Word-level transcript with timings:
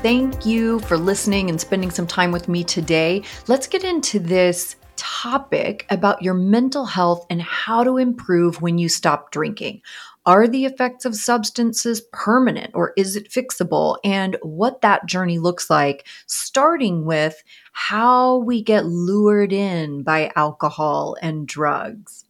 Thank 0.00 0.46
you 0.46 0.78
for 0.80 0.96
listening 0.96 1.50
and 1.50 1.60
spending 1.60 1.90
some 1.90 2.06
time 2.06 2.30
with 2.30 2.48
me 2.48 2.62
today. 2.62 3.24
Let's 3.48 3.66
get 3.66 3.82
into 3.82 4.20
this 4.20 4.76
topic 4.94 5.86
about 5.90 6.22
your 6.22 6.34
mental 6.34 6.84
health 6.84 7.26
and 7.30 7.42
how 7.42 7.82
to 7.82 7.96
improve 7.96 8.62
when 8.62 8.78
you 8.78 8.88
stop 8.88 9.32
drinking. 9.32 9.82
Are 10.24 10.46
the 10.46 10.66
effects 10.66 11.04
of 11.04 11.16
substances 11.16 12.00
permanent 12.12 12.70
or 12.74 12.92
is 12.96 13.16
it 13.16 13.28
fixable? 13.28 13.98
And 14.04 14.36
what 14.42 14.82
that 14.82 15.06
journey 15.06 15.40
looks 15.40 15.68
like, 15.68 16.06
starting 16.26 17.04
with 17.04 17.42
how 17.72 18.36
we 18.36 18.62
get 18.62 18.86
lured 18.86 19.52
in 19.52 20.04
by 20.04 20.30
alcohol 20.36 21.16
and 21.20 21.44
drugs. 21.46 22.24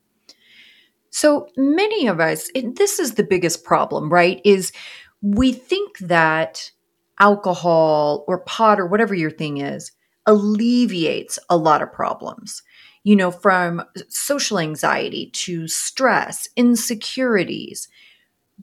So 1.10 1.48
many 1.58 2.06
of 2.06 2.18
us, 2.18 2.50
this 2.54 2.98
is 2.98 3.14
the 3.14 3.24
biggest 3.24 3.62
problem, 3.62 4.08
right? 4.08 4.40
Is 4.42 4.72
we 5.20 5.52
think 5.52 5.98
that 5.98 6.70
alcohol 7.18 8.24
or 8.28 8.40
pot 8.40 8.80
or 8.80 8.86
whatever 8.86 9.14
your 9.14 9.30
thing 9.30 9.58
is 9.58 9.92
alleviates 10.26 11.38
a 11.48 11.56
lot 11.56 11.82
of 11.82 11.92
problems. 11.92 12.62
You 13.04 13.16
know, 13.16 13.30
from 13.30 13.82
social 14.08 14.58
anxiety 14.58 15.30
to 15.32 15.66
stress, 15.68 16.48
insecurities. 16.56 17.88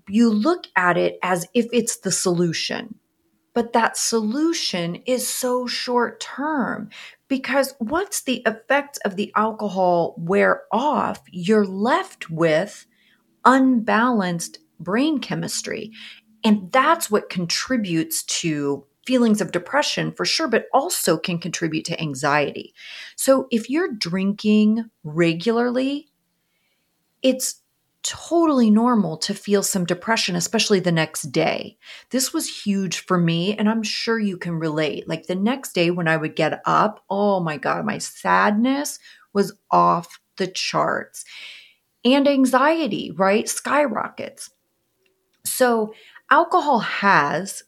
You 0.07 0.29
look 0.29 0.67
at 0.75 0.97
it 0.97 1.17
as 1.23 1.47
if 1.53 1.67
it's 1.73 1.97
the 1.97 2.11
solution. 2.11 2.95
But 3.55 3.71
that 3.71 3.97
solution 3.97 4.95
is 5.07 5.27
so 5.27 5.65
short 5.65 6.19
term 6.19 6.89
because 7.29 7.73
once 7.79 8.21
the 8.21 8.43
effects 8.45 8.99
of 9.05 9.15
the 9.15 9.31
alcohol 9.35 10.13
wear 10.17 10.63
off, 10.71 11.21
you're 11.31 11.65
left 11.65 12.29
with 12.29 12.85
unbalanced 13.45 14.59
brain 14.79 15.19
chemistry. 15.19 15.91
And 16.45 16.71
that's 16.71 17.09
what 17.09 17.29
contributes 17.29 18.23
to 18.23 18.85
feelings 19.05 19.41
of 19.41 19.51
depression 19.51 20.11
for 20.11 20.25
sure, 20.25 20.47
but 20.47 20.67
also 20.73 21.17
can 21.17 21.39
contribute 21.39 21.85
to 21.85 21.99
anxiety. 21.99 22.73
So 23.15 23.47
if 23.51 23.69
you're 23.69 23.91
drinking 23.91 24.89
regularly, 25.03 26.07
it's 27.21 27.61
totally 28.03 28.69
normal 28.69 29.17
to 29.17 29.33
feel 29.33 29.63
some 29.63 29.83
depression, 29.83 30.35
especially 30.35 30.79
the 30.79 30.91
next 30.91 31.23
day. 31.31 31.75
This 32.11 32.31
was 32.31 32.63
huge 32.63 32.99
for 32.99 33.17
me, 33.17 33.57
and 33.57 33.67
I'm 33.67 33.81
sure 33.81 34.19
you 34.19 34.37
can 34.37 34.59
relate. 34.59 35.07
Like 35.07 35.25
the 35.25 35.35
next 35.35 35.73
day 35.73 35.89
when 35.89 36.07
I 36.07 36.17
would 36.17 36.35
get 36.35 36.61
up, 36.65 37.03
oh 37.09 37.39
my 37.39 37.57
God, 37.57 37.83
my 37.83 37.97
sadness 37.97 38.99
was 39.33 39.53
off 39.71 40.19
the 40.37 40.45
charts. 40.47 41.25
And 42.03 42.27
anxiety, 42.27 43.09
right? 43.09 43.49
Skyrockets. 43.49 44.51
So 45.43 45.93
Alcohol 46.31 46.79
has 46.79 47.63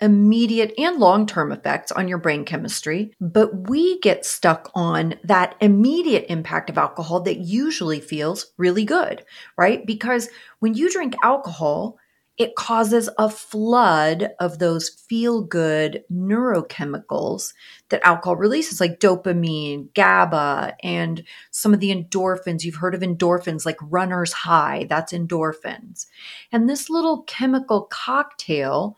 immediate 0.00 0.72
and 0.78 0.98
long 0.98 1.26
term 1.26 1.52
effects 1.52 1.92
on 1.92 2.08
your 2.08 2.18
brain 2.18 2.44
chemistry, 2.44 3.12
but 3.20 3.68
we 3.68 4.00
get 4.00 4.24
stuck 4.24 4.70
on 4.74 5.14
that 5.24 5.54
immediate 5.60 6.24
impact 6.30 6.70
of 6.70 6.78
alcohol 6.78 7.20
that 7.20 7.38
usually 7.38 8.00
feels 8.00 8.52
really 8.56 8.84
good, 8.84 9.24
right? 9.58 9.84
Because 9.84 10.30
when 10.60 10.74
you 10.74 10.90
drink 10.90 11.14
alcohol, 11.22 11.98
it 12.40 12.54
causes 12.54 13.10
a 13.18 13.28
flood 13.28 14.30
of 14.40 14.58
those 14.58 14.88
feel 14.88 15.42
good 15.42 16.02
neurochemicals 16.10 17.52
that 17.90 18.00
alcohol 18.02 18.34
releases, 18.34 18.80
like 18.80 18.98
dopamine, 18.98 19.92
GABA, 19.92 20.74
and 20.82 21.22
some 21.50 21.74
of 21.74 21.80
the 21.80 21.94
endorphins. 21.94 22.64
You've 22.64 22.76
heard 22.76 22.94
of 22.94 23.02
endorphins 23.02 23.66
like 23.66 23.76
runner's 23.82 24.32
high, 24.32 24.86
that's 24.88 25.12
endorphins. 25.12 26.06
And 26.50 26.66
this 26.66 26.88
little 26.88 27.24
chemical 27.24 27.82
cocktail 27.82 28.96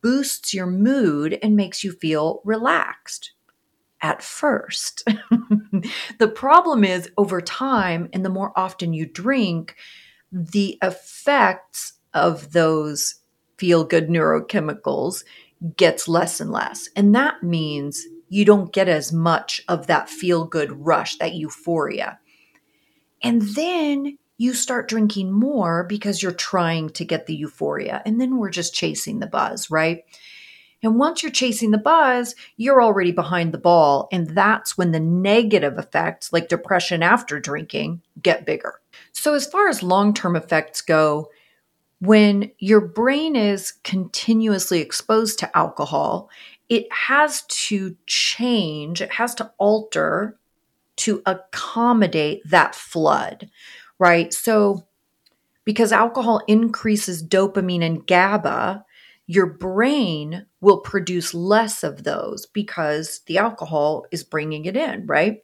boosts 0.00 0.54
your 0.54 0.66
mood 0.66 1.36
and 1.42 1.56
makes 1.56 1.82
you 1.82 1.90
feel 1.90 2.42
relaxed 2.44 3.32
at 4.02 4.22
first. 4.22 5.02
the 6.18 6.28
problem 6.28 6.84
is 6.84 7.10
over 7.18 7.40
time, 7.40 8.08
and 8.12 8.24
the 8.24 8.30
more 8.30 8.52
often 8.54 8.92
you 8.92 9.04
drink, 9.04 9.74
the 10.30 10.78
effects 10.80 11.94
of 12.14 12.52
those 12.52 13.16
feel 13.56 13.84
good 13.84 14.08
neurochemicals 14.08 15.24
gets 15.76 16.08
less 16.08 16.40
and 16.40 16.50
less. 16.50 16.88
And 16.96 17.14
that 17.14 17.42
means 17.42 18.06
you 18.28 18.44
don't 18.44 18.72
get 18.72 18.88
as 18.88 19.12
much 19.12 19.62
of 19.68 19.86
that 19.86 20.08
feel 20.08 20.44
good 20.44 20.72
rush, 20.84 21.16
that 21.18 21.34
euphoria. 21.34 22.18
And 23.22 23.42
then 23.42 24.18
you 24.36 24.52
start 24.52 24.88
drinking 24.88 25.32
more 25.32 25.84
because 25.84 26.22
you're 26.22 26.32
trying 26.32 26.90
to 26.90 27.04
get 27.04 27.26
the 27.26 27.34
euphoria. 27.34 28.02
And 28.04 28.20
then 28.20 28.36
we're 28.36 28.50
just 28.50 28.74
chasing 28.74 29.20
the 29.20 29.26
buzz, 29.26 29.70
right? 29.70 30.04
And 30.82 30.98
once 30.98 31.22
you're 31.22 31.32
chasing 31.32 31.70
the 31.70 31.78
buzz, 31.78 32.34
you're 32.56 32.82
already 32.82 33.12
behind 33.12 33.52
the 33.52 33.58
ball. 33.58 34.08
And 34.12 34.28
that's 34.28 34.76
when 34.76 34.90
the 34.92 35.00
negative 35.00 35.78
effects, 35.78 36.32
like 36.32 36.48
depression 36.48 37.02
after 37.02 37.40
drinking, 37.40 38.02
get 38.20 38.44
bigger. 38.44 38.80
So, 39.12 39.32
as 39.32 39.46
far 39.46 39.68
as 39.68 39.82
long 39.82 40.12
term 40.12 40.36
effects 40.36 40.82
go, 40.82 41.30
when 42.04 42.50
your 42.58 42.80
brain 42.80 43.36
is 43.36 43.72
continuously 43.82 44.80
exposed 44.80 45.38
to 45.38 45.56
alcohol, 45.56 46.28
it 46.68 46.86
has 46.92 47.42
to 47.42 47.96
change, 48.06 49.00
it 49.00 49.12
has 49.12 49.34
to 49.36 49.50
alter 49.58 50.38
to 50.96 51.22
accommodate 51.26 52.42
that 52.48 52.74
flood, 52.74 53.50
right? 53.98 54.32
So, 54.32 54.86
because 55.64 55.92
alcohol 55.92 56.42
increases 56.46 57.26
dopamine 57.26 57.82
and 57.82 58.06
GABA, 58.06 58.84
your 59.26 59.46
brain 59.46 60.44
will 60.60 60.80
produce 60.80 61.32
less 61.32 61.82
of 61.82 62.04
those 62.04 62.44
because 62.46 63.20
the 63.26 63.38
alcohol 63.38 64.04
is 64.10 64.22
bringing 64.22 64.66
it 64.66 64.76
in, 64.76 65.06
right? 65.06 65.42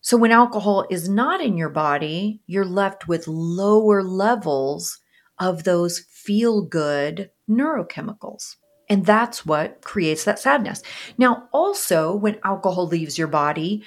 So, 0.00 0.16
when 0.16 0.30
alcohol 0.30 0.86
is 0.90 1.08
not 1.08 1.40
in 1.40 1.56
your 1.56 1.68
body, 1.68 2.40
you're 2.46 2.64
left 2.64 3.08
with 3.08 3.28
lower 3.28 4.02
levels 4.02 5.00
of 5.40 5.64
those 5.64 5.98
feel 5.98 6.62
good 6.62 7.30
neurochemicals. 7.48 8.56
And 8.88 9.06
that's 9.06 9.46
what 9.46 9.82
creates 9.82 10.24
that 10.24 10.38
sadness. 10.38 10.82
Now, 11.16 11.48
also, 11.52 12.14
when 12.14 12.38
alcohol 12.44 12.86
leaves 12.86 13.16
your 13.16 13.28
body, 13.28 13.84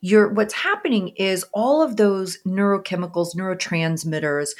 you're, 0.00 0.32
what's 0.32 0.54
happening 0.54 1.08
is 1.08 1.44
all 1.52 1.82
of 1.82 1.96
those 1.96 2.38
neurochemicals, 2.46 3.34
neurotransmitters 3.34 4.50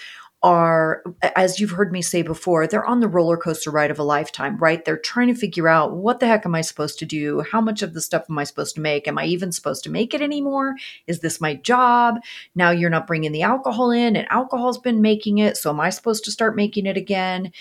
are, 0.42 1.02
as 1.34 1.58
you've 1.58 1.70
heard 1.70 1.92
me 1.92 2.02
say 2.02 2.22
before, 2.22 2.66
they're 2.66 2.84
on 2.84 3.00
the 3.00 3.08
roller 3.08 3.36
coaster 3.36 3.70
ride 3.70 3.90
of 3.90 3.98
a 3.98 4.04
lifetime, 4.04 4.56
right? 4.58 4.84
They're 4.84 4.96
trying 4.96 5.28
to 5.28 5.34
figure 5.34 5.66
out 5.66 5.96
what 5.96 6.20
the 6.20 6.26
heck 6.26 6.46
am 6.46 6.54
I 6.54 6.60
supposed 6.60 6.98
to 7.00 7.06
do? 7.06 7.42
How 7.50 7.60
much 7.60 7.82
of 7.82 7.94
the 7.94 8.00
stuff 8.00 8.26
am 8.28 8.38
I 8.38 8.44
supposed 8.44 8.74
to 8.76 8.80
make? 8.80 9.08
Am 9.08 9.18
I 9.18 9.24
even 9.24 9.50
supposed 9.50 9.82
to 9.84 9.90
make 9.90 10.14
it 10.14 10.20
anymore? 10.20 10.74
Is 11.06 11.20
this 11.20 11.40
my 11.40 11.54
job? 11.54 12.16
Now 12.54 12.70
you're 12.70 12.90
not 12.90 13.06
bringing 13.06 13.32
the 13.32 13.42
alcohol 13.42 13.90
in, 13.90 14.14
and 14.14 14.28
alcohol's 14.30 14.78
been 14.78 15.00
making 15.00 15.38
it. 15.38 15.56
So 15.56 15.70
am 15.70 15.80
I 15.80 15.90
supposed 15.90 16.24
to 16.26 16.30
start 16.30 16.54
making 16.54 16.86
it 16.86 16.96
again? 16.96 17.52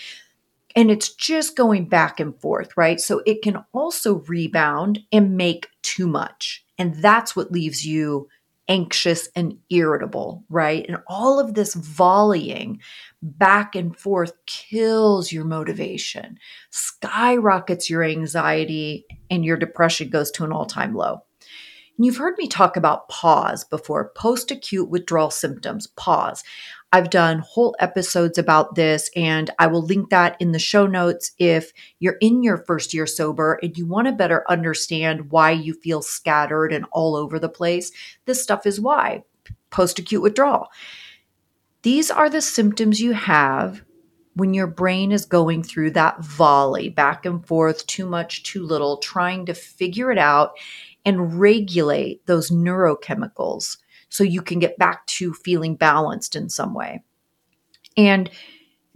And 0.75 0.91
it's 0.91 1.13
just 1.13 1.55
going 1.55 1.87
back 1.87 2.19
and 2.19 2.39
forth, 2.39 2.75
right? 2.75 2.99
So 2.99 3.23
it 3.25 3.41
can 3.41 3.63
also 3.73 4.15
rebound 4.27 5.03
and 5.11 5.37
make 5.37 5.69
too 5.81 6.07
much. 6.07 6.65
And 6.77 6.95
that's 6.95 7.35
what 7.35 7.51
leaves 7.51 7.85
you 7.85 8.27
anxious 8.67 9.29
and 9.35 9.57
irritable, 9.69 10.43
right? 10.49 10.85
And 10.87 10.97
all 11.07 11.39
of 11.39 11.53
this 11.53 11.75
volleying 11.75 12.79
back 13.21 13.75
and 13.75 13.95
forth 13.97 14.33
kills 14.45 15.31
your 15.31 15.45
motivation, 15.45 16.37
skyrockets 16.71 17.89
your 17.89 18.03
anxiety, 18.03 19.05
and 19.29 19.45
your 19.45 19.57
depression 19.57 20.09
goes 20.09 20.31
to 20.31 20.43
an 20.43 20.51
all 20.51 20.65
time 20.65 20.93
low. 20.93 21.21
And 21.97 22.05
you've 22.05 22.17
heard 22.17 22.35
me 22.37 22.47
talk 22.47 22.75
about 22.75 23.07
PAWS 23.09 23.63
before, 23.65 24.11
post 24.15 24.51
acute 24.51 24.89
withdrawal 24.89 25.31
symptoms, 25.31 25.87
PAWS. 25.95 26.43
I've 26.95 27.09
done 27.09 27.39
whole 27.39 27.75
episodes 27.79 28.37
about 28.37 28.75
this, 28.75 29.09
and 29.17 29.49
I 29.59 29.67
will 29.67 29.81
link 29.81 30.11
that 30.11 30.37
in 30.39 30.53
the 30.53 30.59
show 30.59 30.87
notes 30.87 31.33
if 31.37 31.73
you're 31.99 32.15
in 32.21 32.41
your 32.41 32.55
first 32.55 32.93
year 32.93 33.05
sober 33.05 33.59
and 33.61 33.77
you 33.77 33.85
want 33.85 34.07
to 34.07 34.13
better 34.13 34.45
understand 34.47 35.29
why 35.29 35.51
you 35.51 35.73
feel 35.73 36.01
scattered 36.01 36.71
and 36.71 36.85
all 36.93 37.17
over 37.17 37.37
the 37.37 37.49
place. 37.49 37.91
This 38.23 38.41
stuff 38.41 38.65
is 38.65 38.79
why 38.79 39.25
post 39.71 39.99
acute 39.99 40.21
withdrawal. 40.21 40.69
These 41.81 42.09
are 42.11 42.29
the 42.29 42.39
symptoms 42.39 43.01
you 43.01 43.11
have 43.11 43.83
when 44.35 44.53
your 44.53 44.67
brain 44.67 45.11
is 45.11 45.25
going 45.25 45.63
through 45.63 45.91
that 45.91 46.23
volley 46.23 46.87
back 46.87 47.25
and 47.25 47.45
forth, 47.45 47.85
too 47.87 48.05
much, 48.05 48.43
too 48.43 48.65
little, 48.65 48.99
trying 48.99 49.47
to 49.47 49.53
figure 49.53 50.13
it 50.13 50.17
out 50.17 50.53
and 51.03 51.41
regulate 51.41 52.25
those 52.25 52.51
neurochemicals 52.51 53.79
so 54.15 54.23
you 54.23 54.41
can 54.41 54.59
get 54.59 54.77
back 54.77 55.05
to 55.07 55.33
feeling 55.33 55.75
balanced 55.75 56.37
in 56.37 56.49
some 56.49 56.73
way. 56.73 57.03
And 57.97 58.29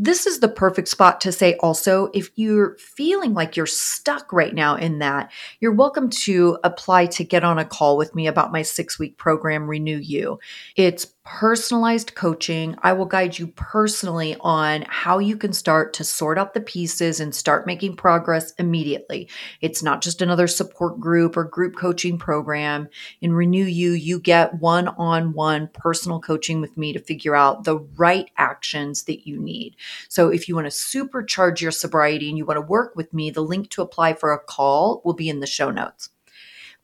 this 0.01 0.25
is 0.25 0.39
the 0.39 0.48
perfect 0.48 0.88
spot 0.88 1.19
to 1.19 1.31
say 1.33 1.56
also 1.56 2.10
if 2.13 2.30
you're 2.36 2.77
feeling 2.77 3.33
like 3.33 3.57
you're 3.57 3.66
stuck 3.66 4.31
right 4.31 4.56
now 4.56 4.75
in 4.75 5.00
that, 5.00 5.30
you're 5.60 5.74
welcome 5.74 6.10
to 6.10 6.57
apply 6.63 7.07
to 7.07 7.25
get 7.25 7.44
on 7.44 7.60
a 7.60 7.66
call 7.66 7.98
with 7.98 8.16
me 8.16 8.27
about 8.27 8.54
my 8.54 8.62
six 8.62 8.98
week 8.98 9.18
program, 9.18 9.68
Renew 9.68 9.98
You. 9.98 10.39
It's 10.77 11.06
personalized 11.29 12.15
coaching. 12.15 12.75
I 12.81 12.93
will 12.93 13.05
guide 13.05 13.37
you 13.37 13.49
personally 13.49 14.35
on 14.39 14.83
how 14.89 15.19
you 15.19 15.37
can 15.37 15.53
start 15.53 15.93
to 15.93 16.03
sort 16.03 16.39
out 16.39 16.55
the 16.55 16.59
pieces 16.59 17.19
and 17.19 17.35
start 17.35 17.67
making 17.67 17.97
progress 17.97 18.51
immediately. 18.53 19.29
It's 19.61 19.83
not 19.83 20.01
just 20.01 20.23
another 20.23 20.47
support 20.47 20.99
group 20.99 21.37
or 21.37 21.43
group 21.43 21.75
coaching 21.75 22.17
program. 22.17 22.89
In 23.21 23.31
Renew 23.31 23.65
You, 23.65 23.91
you 23.91 24.19
get 24.19 24.55
one 24.55 24.87
on 24.87 25.33
one 25.33 25.69
personal 25.71 26.19
coaching 26.19 26.61
with 26.61 26.75
me 26.75 26.93
to 26.93 26.99
figure 26.99 27.35
out 27.35 27.63
the 27.63 27.77
right 27.95 28.31
actions 28.37 29.03
that 29.03 29.27
you 29.27 29.39
need. 29.39 29.75
So 30.07 30.29
if 30.29 30.49
you 30.49 30.55
want 30.55 30.65
to 30.65 30.71
supercharge 30.71 31.61
your 31.61 31.71
sobriety 31.71 32.29
and 32.29 32.39
you 32.39 32.45
want 32.45 32.57
to 32.57 32.61
work 32.61 32.95
with 32.95 33.13
me, 33.13 33.29
the 33.29 33.41
link 33.41 33.69
to 33.69 33.83
apply 33.83 34.13
for 34.15 34.33
a 34.33 34.39
call 34.39 35.03
will 35.05 35.13
be 35.13 35.29
in 35.29 35.41
the 35.41 35.47
show 35.47 35.69
notes. 35.69 36.09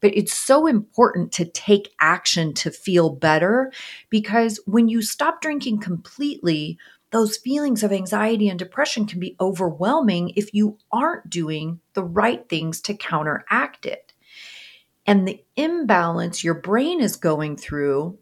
But 0.05 0.15
it's 0.15 0.37
so 0.37 0.67
important 0.67 1.31
to 1.31 1.45
take 1.45 1.95
action 1.99 2.53
to 2.53 2.69
feel 2.69 3.09
better 3.09 3.71
because 4.11 4.59
when 4.67 4.87
you 4.87 5.01
stop 5.01 5.41
drinking 5.41 5.79
completely, 5.79 6.77
those 7.09 7.37
feelings 7.37 7.81
of 7.81 7.91
anxiety 7.91 8.47
and 8.47 8.59
depression 8.59 9.07
can 9.07 9.19
be 9.19 9.35
overwhelming 9.41 10.31
if 10.35 10.53
you 10.53 10.77
aren't 10.91 11.27
doing 11.27 11.79
the 11.93 12.03
right 12.03 12.47
things 12.47 12.81
to 12.81 12.93
counteract 12.93 13.87
it. 13.87 14.13
And 15.07 15.27
the 15.27 15.43
imbalance 15.55 16.43
your 16.43 16.53
brain 16.53 17.01
is 17.01 17.15
going 17.15 17.57
through 17.57 18.19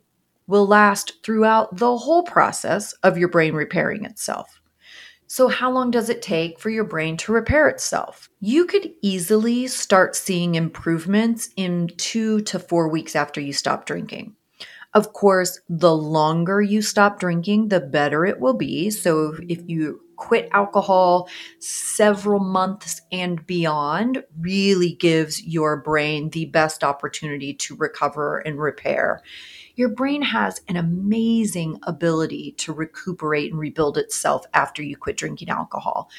will 0.48 0.66
last 0.66 1.22
throughout 1.22 1.76
the 1.76 1.98
whole 1.98 2.24
process 2.24 2.94
of 3.04 3.18
your 3.18 3.28
brain 3.28 3.56
repairing 3.56 4.06
itself. 4.06 4.62
So, 5.28 5.48
how 5.48 5.72
long 5.72 5.92
does 5.92 6.10
it 6.10 6.22
take 6.22 6.60
for 6.60 6.70
your 6.70 6.84
brain 6.84 7.18
to 7.18 7.32
repair 7.32 7.68
itself? 7.68 8.30
You 8.40 8.66
could 8.66 8.92
easily 9.02 9.68
start 9.68 10.16
seeing 10.16 10.56
improvements 10.56 11.50
in 11.56 11.90
two 11.98 12.42
to 12.42 12.60
four 12.60 12.90
weeks 12.90 13.16
after 13.16 13.42
you 13.42 13.54
stop 13.54 13.86
drinking. 13.86 14.36
Of 14.94 15.14
course, 15.14 15.60
the 15.70 15.96
longer 15.96 16.62
you 16.62 16.82
stop 16.84 17.20
drinking, 17.20 17.70
the 17.70 17.80
better 17.80 18.26
it 18.26 18.40
will 18.40 18.54
be. 18.54 18.92
So, 18.92 19.36
if 19.48 19.62
you 19.66 20.02
quit 20.18 20.50
alcohol 20.52 21.28
several 21.60 22.40
months 22.40 23.02
and 23.12 23.46
beyond, 23.48 24.24
really 24.40 24.94
gives 24.94 25.44
your 25.44 25.78
brain 25.78 26.30
the 26.30 26.46
best 26.46 26.84
opportunity 26.84 27.54
to 27.56 27.76
recover 27.76 28.38
and 28.40 28.60
repair 28.60 29.22
your 29.76 29.90
brain 29.90 30.22
has 30.22 30.62
an 30.68 30.76
amazing 30.76 31.80
ability 31.84 32.54
to 32.58 32.74
recuperate 32.74 33.52
and 33.52 33.60
rebuild 33.60 33.98
itself 33.98 34.46
after 34.54 34.84
you 34.84 34.96
quit 34.96 35.18
drinking 35.18 35.50
alcohol. 35.50 36.10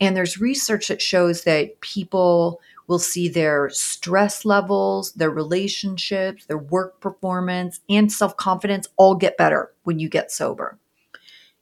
And 0.00 0.16
there's 0.16 0.40
research 0.40 0.88
that 0.88 1.02
shows 1.02 1.44
that 1.44 1.80
people 1.80 2.60
will 2.88 2.98
see 2.98 3.28
their 3.28 3.70
stress 3.70 4.44
levels, 4.44 5.12
their 5.12 5.30
relationships, 5.30 6.46
their 6.46 6.58
work 6.58 7.00
performance, 7.00 7.80
and 7.88 8.10
self 8.10 8.36
confidence 8.36 8.88
all 8.96 9.14
get 9.14 9.36
better 9.36 9.72
when 9.84 9.98
you 9.98 10.08
get 10.08 10.32
sober. 10.32 10.78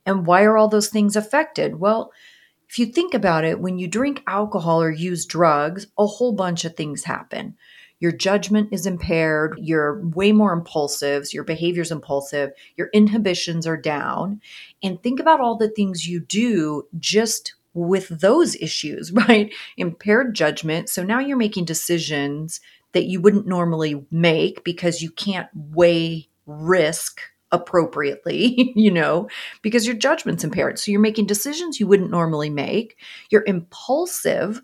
And 0.06 0.26
why 0.26 0.42
are 0.42 0.56
all 0.56 0.68
those 0.68 0.88
things 0.88 1.16
affected? 1.16 1.78
Well, 1.78 2.12
if 2.68 2.78
you 2.78 2.86
think 2.86 3.14
about 3.14 3.44
it, 3.44 3.60
when 3.60 3.78
you 3.78 3.88
drink 3.88 4.22
alcohol 4.26 4.80
or 4.82 4.90
use 4.90 5.26
drugs, 5.26 5.86
a 5.98 6.06
whole 6.06 6.32
bunch 6.32 6.64
of 6.64 6.76
things 6.76 7.04
happen 7.04 7.56
your 8.00 8.12
judgment 8.12 8.70
is 8.72 8.86
impaired, 8.86 9.58
you're 9.62 10.00
way 10.08 10.32
more 10.32 10.52
impulsive, 10.52 11.32
your 11.32 11.44
behavior's 11.44 11.92
impulsive, 11.92 12.50
your 12.76 12.88
inhibitions 12.92 13.66
are 13.66 13.76
down. 13.76 14.40
And 14.82 15.00
think 15.02 15.20
about 15.20 15.40
all 15.40 15.56
the 15.56 15.68
things 15.68 16.08
you 16.08 16.20
do 16.20 16.86
just 16.98 17.54
with 17.74 18.08
those 18.08 18.56
issues, 18.56 19.12
right? 19.28 19.52
Impaired 19.76 20.34
judgment. 20.34 20.88
So 20.88 21.04
now 21.04 21.20
you're 21.20 21.36
making 21.36 21.66
decisions 21.66 22.60
that 22.92 23.04
you 23.04 23.20
wouldn't 23.20 23.46
normally 23.46 24.04
make 24.10 24.64
because 24.64 25.00
you 25.00 25.10
can't 25.10 25.48
weigh 25.54 26.28
risk 26.46 27.20
appropriately, 27.52 28.72
you 28.76 28.90
know, 28.90 29.28
because 29.62 29.86
your 29.86 29.96
judgment's 29.96 30.44
impaired. 30.44 30.78
So 30.78 30.90
you're 30.90 31.00
making 31.00 31.26
decisions 31.26 31.78
you 31.78 31.86
wouldn't 31.86 32.10
normally 32.10 32.50
make. 32.50 32.96
You're 33.30 33.44
impulsive 33.46 34.62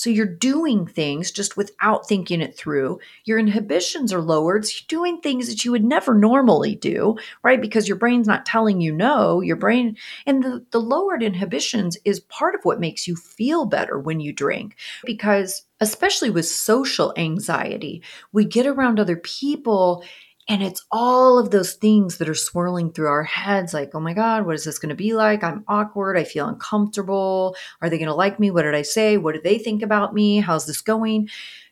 so 0.00 0.08
you're 0.08 0.24
doing 0.24 0.86
things 0.86 1.30
just 1.30 1.58
without 1.58 2.08
thinking 2.08 2.40
it 2.40 2.56
through. 2.56 3.00
Your 3.26 3.38
inhibitions 3.38 4.14
are 4.14 4.22
lowered. 4.22 4.64
So 4.64 4.72
you're 4.80 5.02
doing 5.02 5.20
things 5.20 5.46
that 5.48 5.62
you 5.62 5.72
would 5.72 5.84
never 5.84 6.14
normally 6.14 6.74
do, 6.74 7.18
right? 7.42 7.60
Because 7.60 7.86
your 7.86 7.98
brain's 7.98 8.26
not 8.26 8.46
telling 8.46 8.80
you 8.80 8.94
no. 8.94 9.42
Your 9.42 9.56
brain 9.56 9.98
and 10.24 10.42
the, 10.42 10.64
the 10.70 10.80
lowered 10.80 11.22
inhibitions 11.22 11.98
is 12.06 12.20
part 12.20 12.54
of 12.54 12.64
what 12.64 12.80
makes 12.80 13.06
you 13.06 13.14
feel 13.14 13.66
better 13.66 13.98
when 13.98 14.20
you 14.20 14.32
drink. 14.32 14.74
Because 15.04 15.66
especially 15.80 16.30
with 16.30 16.46
social 16.46 17.12
anxiety, 17.18 18.02
we 18.32 18.46
get 18.46 18.66
around 18.66 18.98
other 18.98 19.16
people 19.16 20.02
and 20.50 20.64
it's 20.64 20.84
all 20.90 21.38
of 21.38 21.52
those 21.52 21.74
things 21.74 22.18
that 22.18 22.28
are 22.28 22.34
swirling 22.34 22.92
through 22.92 23.06
our 23.06 23.22
heads 23.22 23.72
like, 23.72 23.94
oh 23.94 24.00
my 24.00 24.12
God, 24.12 24.44
what 24.44 24.56
is 24.56 24.64
this 24.64 24.80
going 24.80 24.88
to 24.88 24.96
be 24.96 25.14
like? 25.14 25.44
I'm 25.44 25.62
awkward. 25.68 26.18
I 26.18 26.24
feel 26.24 26.48
uncomfortable. 26.48 27.54
Are 27.80 27.88
they 27.88 27.98
going 27.98 28.08
to 28.08 28.14
like 28.14 28.40
me? 28.40 28.50
What 28.50 28.62
did 28.62 28.74
I 28.74 28.82
say? 28.82 29.16
What 29.16 29.36
do 29.36 29.40
they 29.40 29.58
think 29.58 29.80
about 29.80 30.12
me? 30.12 30.40
How's 30.40 30.66
this 30.66 30.80
going? 30.80 31.28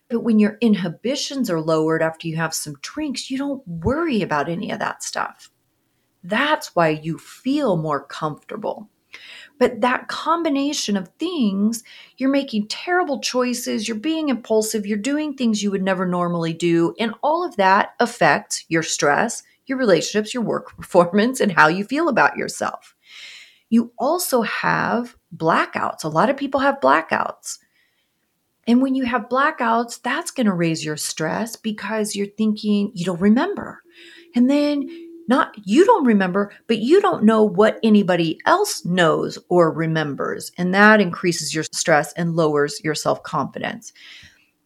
But 0.09 0.21
when 0.21 0.39
your 0.39 0.59
inhibitions 0.61 1.51
are 1.51 1.61
lowered 1.61 2.03
after 2.03 2.29
you 2.29 2.37
have 2.37 2.55
some 2.55 2.77
drinks, 2.81 3.33
you 3.33 3.37
don't 3.37 3.67
worry 3.67 4.23
about 4.23 4.49
any 4.49 4.71
of 4.71 4.79
that 4.79 5.03
stuff. 5.03 5.51
That's 6.23 6.77
why 6.77 6.91
you 6.91 7.19
feel 7.19 7.77
more 7.77 8.05
comfortable. 8.05 8.89
But 9.59 9.81
that 9.81 10.09
combination 10.09 10.97
of 10.97 11.09
things, 11.19 11.83
you're 12.17 12.31
making 12.31 12.69
terrible 12.69 13.21
choices, 13.21 13.89
you're 13.89 13.97
being 13.97 14.29
impulsive, 14.29 14.87
you're 14.87 14.99
doing 14.99 15.35
things 15.35 15.63
you 15.63 15.71
would 15.71 15.83
never 15.83 16.07
normally 16.07 16.53
do. 16.53 16.95
And 16.99 17.15
all 17.23 17.45
of 17.45 17.57
that 17.57 17.95
affects 17.99 18.65
your 18.69 18.83
stress, 18.83 19.43
your 19.67 19.79
relationships, 19.79 20.33
your 20.33 20.43
work 20.43 20.77
performance, 20.77 21.41
and 21.41 21.53
how 21.53 21.69
you 21.69 21.85
feel 21.85 22.09
about 22.09 22.37
yourself. 22.37 22.95
You 23.71 23.93
also 23.99 24.43
have 24.43 25.17
blackouts. 25.37 26.05
A 26.05 26.09
lot 26.09 26.31
of 26.31 26.37
people 26.37 26.61
have 26.61 26.81
blackouts. 26.81 27.59
And 28.67 28.83
when 28.83 28.95
you 28.95 29.05
have 29.07 29.29
blackouts, 29.29 30.01
that's 30.03 30.31
going 30.31 30.47
to 30.47 30.53
raise 30.53 30.85
your 30.85 30.97
stress 30.97 31.57
because 31.57 32.15
you're 32.15 32.27
thinking 32.27 32.93
you 32.95 33.05
don't 33.05 33.21
remember. 33.21 33.83
And 34.35 34.49
then 34.49 35.08
not 35.29 35.55
you 35.65 35.85
don't 35.85 36.05
remember, 36.07 36.53
but 36.67 36.79
you 36.79 37.01
don't 37.01 37.23
know 37.23 37.43
what 37.45 37.79
anybody 37.83 38.41
else 38.47 38.85
knows 38.85 39.39
or 39.49 39.71
remembers. 39.71 40.51
And 40.59 40.75
that 40.75 41.01
increases 41.01 41.55
your 41.55 41.65
stress 41.73 42.13
and 42.15 42.35
lowers 42.35 42.81
your 42.83 42.95
self 42.95 43.23
confidence. 43.23 43.93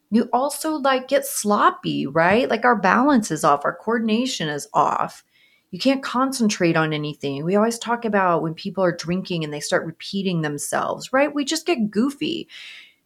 You 0.09 0.29
also 0.31 0.75
like 0.75 1.07
get 1.07 1.25
sloppy, 1.25 2.07
right? 2.07 2.49
Like 2.49 2.65
our 2.65 2.75
balance 2.75 3.31
is 3.31 3.43
off, 3.43 3.65
our 3.65 3.75
coordination 3.75 4.47
is 4.47 4.67
off. 4.73 5.23
You 5.71 5.79
can't 5.79 6.03
concentrate 6.03 6.77
on 6.77 6.93
anything. 6.93 7.43
We 7.43 7.55
always 7.55 7.79
talk 7.79 8.05
about 8.05 8.43
when 8.43 8.53
people 8.53 8.83
are 8.83 8.95
drinking 8.95 9.43
and 9.43 9.51
they 9.51 9.59
start 9.59 9.87
repeating 9.87 10.41
themselves, 10.41 11.11
right? 11.11 11.33
We 11.33 11.45
just 11.45 11.65
get 11.65 11.89
goofy. 11.89 12.47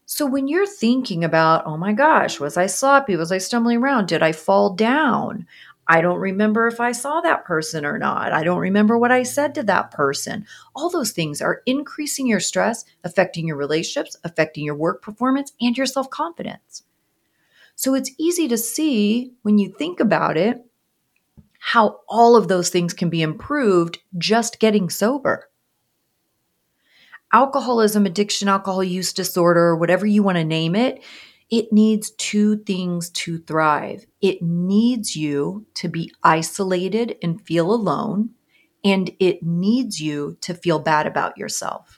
So 0.06 0.26
when 0.26 0.50
you're 0.50 0.68
thinking 0.68 1.24
about, 1.24 1.66
oh 1.66 1.78
my 1.78 1.94
gosh, 1.94 2.42
was 2.42 2.58
I 2.58 2.66
sloppy? 2.66 3.16
Was 3.16 3.32
I 3.32 3.38
stumbling 3.38 3.78
around? 3.78 4.10
Did 4.10 4.22
I 4.22 4.34
fall 4.34 4.74
down? 4.74 5.48
I 5.90 6.02
don't 6.02 6.20
remember 6.20 6.68
if 6.68 6.80
I 6.80 6.92
saw 6.92 7.22
that 7.22 7.46
person 7.46 7.86
or 7.86 7.98
not. 7.98 8.34
I 8.34 8.44
don't 8.44 8.60
remember 8.60 8.98
what 8.98 9.12
I 9.12 9.24
said 9.24 9.56
to 9.56 9.64
that 9.64 9.92
person. 9.92 10.46
All 10.76 10.90
those 10.90 11.12
things 11.12 11.42
are 11.42 11.62
increasing 11.66 12.28
your 12.28 12.42
stress, 12.42 12.84
affecting 13.04 13.48
your 13.48 13.56
relationships, 13.56 14.18
affecting 14.24 14.66
your 14.66 14.76
work 14.76 15.02
performance, 15.02 15.54
and 15.62 15.78
your 15.78 15.86
self 15.86 16.10
confidence. 16.10 16.84
So 17.76 17.94
it's 17.94 18.12
easy 18.18 18.48
to 18.50 18.58
see 18.58 19.34
when 19.44 19.58
you 19.58 19.72
think 19.72 20.00
about 20.00 20.36
it 20.36 20.66
how 21.60 22.00
all 22.08 22.36
of 22.36 22.48
those 22.48 22.70
things 22.70 22.94
can 22.94 23.10
be 23.10 23.22
improved 23.22 24.00
just 24.18 24.60
getting 24.60 24.90
sober. 24.90 25.50
Alcoholism, 27.34 28.06
addiction, 28.06 28.48
alcohol 28.48 28.84
use 28.84 29.12
disorder, 29.12 29.76
whatever 29.76 30.06
you 30.06 30.24
want 30.24 30.38
to 30.38 30.46
name 30.46 30.76
it, 30.76 31.04
it 31.50 31.72
needs 31.72 32.12
two 32.12 32.58
things 32.58 33.10
to 33.12 33.40
thrive. 33.40 34.06
It 34.22 34.42
needs 34.42 35.16
you 35.16 35.66
to 35.76 35.88
be 35.90 36.12
isolated 36.24 37.18
and 37.24 37.42
feel 37.42 37.74
alone, 37.74 38.32
and 38.84 39.12
it 39.20 39.44
needs 39.44 40.02
you 40.02 40.38
to 40.42 40.54
feel 40.54 40.80
bad 40.80 41.08
about 41.08 41.38
yourself. 41.38 41.97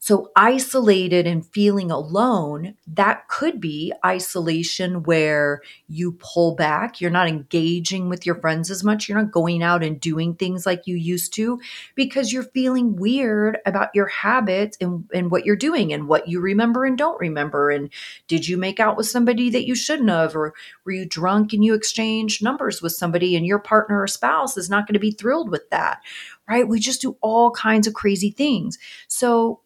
So, 0.00 0.30
isolated 0.36 1.26
and 1.26 1.44
feeling 1.44 1.90
alone, 1.90 2.76
that 2.86 3.26
could 3.26 3.60
be 3.60 3.92
isolation 4.06 5.02
where 5.02 5.60
you 5.88 6.12
pull 6.12 6.54
back. 6.54 7.00
You're 7.00 7.10
not 7.10 7.26
engaging 7.26 8.08
with 8.08 8.24
your 8.24 8.36
friends 8.36 8.70
as 8.70 8.84
much. 8.84 9.08
You're 9.08 9.18
not 9.18 9.32
going 9.32 9.60
out 9.60 9.82
and 9.82 10.00
doing 10.00 10.34
things 10.34 10.64
like 10.64 10.86
you 10.86 10.94
used 10.94 11.34
to 11.34 11.60
because 11.96 12.32
you're 12.32 12.44
feeling 12.44 12.94
weird 12.94 13.58
about 13.66 13.88
your 13.92 14.06
habits 14.06 14.78
and, 14.80 15.04
and 15.12 15.32
what 15.32 15.44
you're 15.44 15.56
doing 15.56 15.92
and 15.92 16.06
what 16.06 16.28
you 16.28 16.40
remember 16.40 16.84
and 16.84 16.96
don't 16.96 17.20
remember. 17.20 17.68
And 17.68 17.90
did 18.28 18.46
you 18.46 18.56
make 18.56 18.78
out 18.78 18.96
with 18.96 19.08
somebody 19.08 19.50
that 19.50 19.66
you 19.66 19.74
shouldn't 19.74 20.10
have? 20.10 20.36
Or 20.36 20.54
were 20.84 20.92
you 20.92 21.06
drunk 21.06 21.52
and 21.52 21.64
you 21.64 21.74
exchanged 21.74 22.40
numbers 22.40 22.80
with 22.80 22.92
somebody 22.92 23.34
and 23.34 23.44
your 23.44 23.58
partner 23.58 24.00
or 24.00 24.06
spouse 24.06 24.56
is 24.56 24.70
not 24.70 24.86
going 24.86 24.94
to 24.94 25.00
be 25.00 25.10
thrilled 25.10 25.50
with 25.50 25.68
that? 25.70 26.02
Right? 26.48 26.68
We 26.68 26.78
just 26.78 27.02
do 27.02 27.16
all 27.20 27.50
kinds 27.50 27.88
of 27.88 27.94
crazy 27.94 28.30
things. 28.30 28.78
So, 29.08 29.60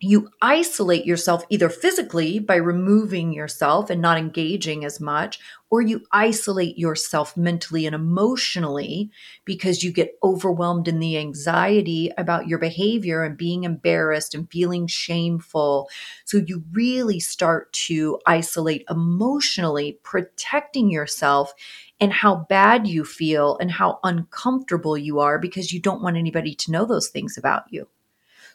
you 0.00 0.30
isolate 0.40 1.04
yourself 1.04 1.44
either 1.48 1.68
physically 1.68 2.38
by 2.38 2.54
removing 2.54 3.32
yourself 3.32 3.90
and 3.90 4.00
not 4.00 4.16
engaging 4.16 4.84
as 4.84 5.00
much, 5.00 5.40
or 5.70 5.82
you 5.82 6.02
isolate 6.12 6.78
yourself 6.78 7.36
mentally 7.36 7.84
and 7.84 7.94
emotionally 7.94 9.10
because 9.44 9.82
you 9.82 9.90
get 9.90 10.16
overwhelmed 10.22 10.86
in 10.86 11.00
the 11.00 11.18
anxiety 11.18 12.12
about 12.16 12.46
your 12.46 12.58
behavior 12.60 13.24
and 13.24 13.36
being 13.36 13.64
embarrassed 13.64 14.34
and 14.34 14.50
feeling 14.50 14.86
shameful. 14.86 15.88
So 16.24 16.38
you 16.38 16.62
really 16.72 17.18
start 17.18 17.72
to 17.88 18.20
isolate 18.24 18.84
emotionally, 18.88 19.98
protecting 20.04 20.90
yourself 20.90 21.52
and 22.00 22.12
how 22.12 22.46
bad 22.48 22.86
you 22.86 23.04
feel 23.04 23.58
and 23.58 23.70
how 23.70 23.98
uncomfortable 24.04 24.96
you 24.96 25.18
are 25.18 25.38
because 25.38 25.72
you 25.72 25.80
don't 25.80 26.02
want 26.02 26.16
anybody 26.16 26.54
to 26.54 26.70
know 26.70 26.84
those 26.84 27.08
things 27.08 27.36
about 27.36 27.64
you. 27.70 27.88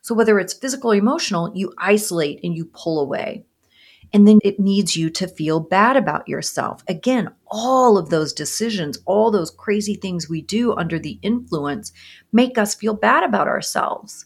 So 0.03 0.13
whether 0.13 0.37
it's 0.37 0.53
physical 0.53 0.91
or 0.91 0.95
emotional, 0.95 1.49
you 1.55 1.73
isolate 1.77 2.41
and 2.43 2.53
you 2.53 2.65
pull 2.65 2.99
away. 2.99 3.45
And 4.11 4.27
then 4.27 4.39
it 4.43 4.59
needs 4.59 4.97
you 4.97 5.09
to 5.11 5.29
feel 5.29 5.61
bad 5.61 5.95
about 5.95 6.27
yourself. 6.27 6.83
Again, 6.89 7.29
all 7.47 7.97
of 7.97 8.09
those 8.09 8.33
decisions, 8.33 8.99
all 9.05 9.31
those 9.31 9.49
crazy 9.49 9.95
things 9.95 10.27
we 10.27 10.41
do 10.41 10.73
under 10.75 10.99
the 10.99 11.19
influence 11.21 11.93
make 12.33 12.57
us 12.57 12.75
feel 12.75 12.93
bad 12.93 13.23
about 13.23 13.47
ourselves. 13.47 14.25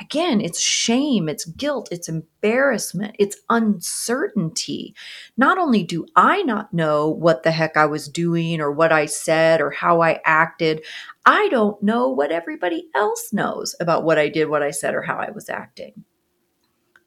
Again, 0.00 0.42
it's 0.42 0.60
shame, 0.60 1.28
it's 1.28 1.46
guilt, 1.46 1.88
it's 1.90 2.08
embarrassment, 2.08 3.16
it's 3.18 3.38
uncertainty. 3.48 4.94
Not 5.38 5.56
only 5.56 5.82
do 5.82 6.06
I 6.14 6.42
not 6.42 6.74
know 6.74 7.08
what 7.08 7.42
the 7.42 7.50
heck 7.50 7.76
I 7.78 7.86
was 7.86 8.08
doing 8.08 8.60
or 8.60 8.70
what 8.70 8.92
I 8.92 9.06
said 9.06 9.60
or 9.60 9.70
how 9.70 10.02
I 10.02 10.20
acted, 10.24 10.84
I 11.24 11.48
don't 11.48 11.82
know 11.82 12.10
what 12.10 12.30
everybody 12.30 12.88
else 12.94 13.32
knows 13.32 13.74
about 13.80 14.04
what 14.04 14.18
I 14.18 14.28
did, 14.28 14.50
what 14.50 14.62
I 14.62 14.70
said, 14.70 14.94
or 14.94 15.02
how 15.02 15.16
I 15.16 15.30
was 15.30 15.48
acting. 15.48 16.04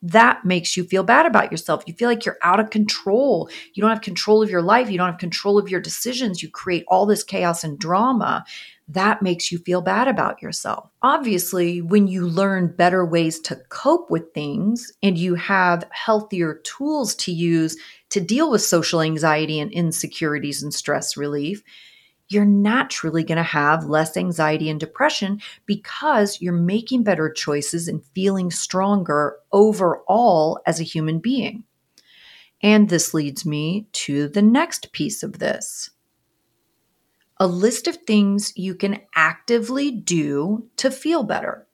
That 0.02 0.46
makes 0.46 0.78
you 0.78 0.84
feel 0.84 1.04
bad 1.04 1.26
about 1.26 1.52
yourself. 1.52 1.84
You 1.86 1.94
feel 1.94 2.10
like 2.10 2.26
you're 2.26 2.38
out 2.42 2.60
of 2.60 2.70
control. 2.70 3.50
You 3.74 3.82
don't 3.82 3.92
have 3.92 4.02
control 4.02 4.42
of 4.42 4.50
your 4.50 4.62
life. 4.62 4.90
You 4.90 4.98
don't 4.98 5.12
have 5.12 5.20
control 5.20 5.60
of 5.60 5.70
your 5.70 5.82
decisions. 5.82 6.42
You 6.42 6.50
create 6.50 6.86
all 6.88 7.06
this 7.06 7.24
chaos 7.24 7.64
and 7.64 7.78
drama 7.78 8.46
that 8.90 9.22
makes 9.22 9.52
you 9.52 9.60
feel 9.60 9.82
bad 9.82 10.08
about 10.08 10.42
yourself. 10.42 10.90
Obviously, 11.04 11.80
when 11.80 12.08
you 12.08 12.28
learn 12.28 12.76
better 12.76 13.06
ways 13.06 13.40
to 13.42 13.56
cope 13.70 14.10
with 14.10 14.34
things 14.34 14.92
and 15.04 15.16
you 15.16 15.36
have 15.36 15.88
healthier 15.92 16.56
tools 16.64 17.14
to 17.16 17.32
use 17.32 17.78
to 18.10 18.20
deal 18.20 18.50
with 18.50 18.64
social 18.64 19.02
anxiety 19.02 19.60
and 19.60 19.72
insecurities 19.72 20.64
and 20.64 20.74
stress 20.74 21.16
relief, 21.16 21.64
you're 22.30 22.46
naturally 22.46 23.24
going 23.24 23.38
to 23.38 23.44
have 23.44 23.86
less 23.86 24.18
anxiety 24.18 24.70
and 24.70 24.80
depression 24.80 25.40
because 25.68 26.42
you're 26.42 26.54
making 26.54 27.04
better 27.04 27.32
choices 27.32 27.88
and 27.88 28.04
feeling 28.16 28.50
stronger 28.50 29.38
overall 29.52 30.60
as 30.66 30.80
a 30.80 30.84
human 30.84 31.20
being. 31.20 31.64
And 32.62 32.90
this 32.90 33.14
leads 33.14 33.46
me 33.46 33.88
to 33.94 34.28
the 34.28 34.42
next 34.42 34.92
piece 34.92 35.24
of 35.24 35.40
this 35.40 35.92
a 37.40 37.48
list 37.48 37.88
of 37.88 37.98
things 37.98 38.54
you 38.56 38.76
can 38.76 39.00
actively 39.16 39.92
do 39.92 40.68
to 40.78 40.92
feel 40.92 41.24
better. 41.24 41.66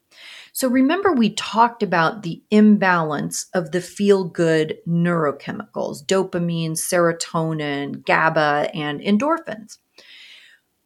So, 0.53 0.69
remember, 0.69 1.11
we 1.11 1.31
talked 1.31 1.83
about 1.83 2.23
the 2.23 2.41
imbalance 2.49 3.47
of 3.53 3.71
the 3.71 3.81
feel 3.81 4.23
good 4.23 4.77
neurochemicals 4.87 6.05
dopamine, 6.05 6.71
serotonin, 6.71 8.05
GABA, 8.05 8.69
and 8.73 9.01
endorphins. 9.01 9.79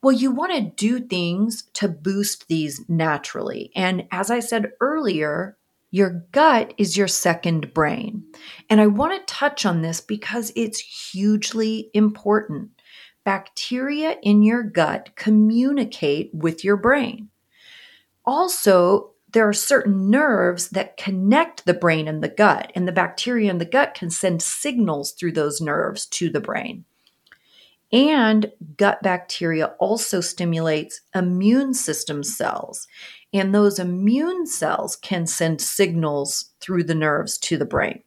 Well, 0.01 0.15
you 0.15 0.31
want 0.31 0.53
to 0.53 0.61
do 0.61 0.99
things 0.99 1.63
to 1.73 1.87
boost 1.87 2.47
these 2.47 2.81
naturally. 2.89 3.71
And 3.75 4.07
as 4.11 4.31
I 4.31 4.39
said 4.39 4.71
earlier, 4.79 5.57
your 5.91 6.25
gut 6.31 6.73
is 6.77 6.95
your 6.95 7.07
second 7.07 7.73
brain. 7.73 8.23
And 8.69 8.79
I 8.79 8.87
want 8.87 9.13
to 9.19 9.33
touch 9.33 9.65
on 9.65 9.81
this 9.81 10.01
because 10.01 10.51
it's 10.55 10.79
hugely 10.79 11.89
important 11.93 12.78
bacteria 13.23 14.17
in 14.23 14.43
your 14.43 14.63
gut 14.63 15.15
communicate 15.15 16.31
with 16.33 16.63
your 16.63 16.77
brain. 16.77 17.29
Also, 18.25 19.11
there 19.31 19.47
are 19.47 19.53
certain 19.53 20.09
nerves 20.09 20.69
that 20.69 20.97
connect 20.97 21.65
the 21.65 21.73
brain 21.73 22.07
and 22.07 22.23
the 22.23 22.29
gut, 22.29 22.71
and 22.75 22.87
the 22.87 22.91
bacteria 22.91 23.49
in 23.51 23.59
the 23.59 23.65
gut 23.65 23.93
can 23.93 24.09
send 24.09 24.41
signals 24.41 25.11
through 25.11 25.33
those 25.33 25.61
nerves 25.61 26.05
to 26.07 26.29
the 26.29 26.39
brain. 26.39 26.85
And 27.91 28.51
gut 28.77 29.01
bacteria 29.01 29.67
also 29.79 30.21
stimulates 30.21 31.01
immune 31.15 31.73
system 31.73 32.23
cells, 32.23 32.87
and 33.33 33.53
those 33.53 33.79
immune 33.79 34.45
cells 34.45 34.95
can 34.95 35.27
send 35.27 35.61
signals 35.61 36.51
through 36.59 36.83
the 36.83 36.95
nerves 36.95 37.37
to 37.39 37.57
the 37.57 37.65
brain. 37.65 38.03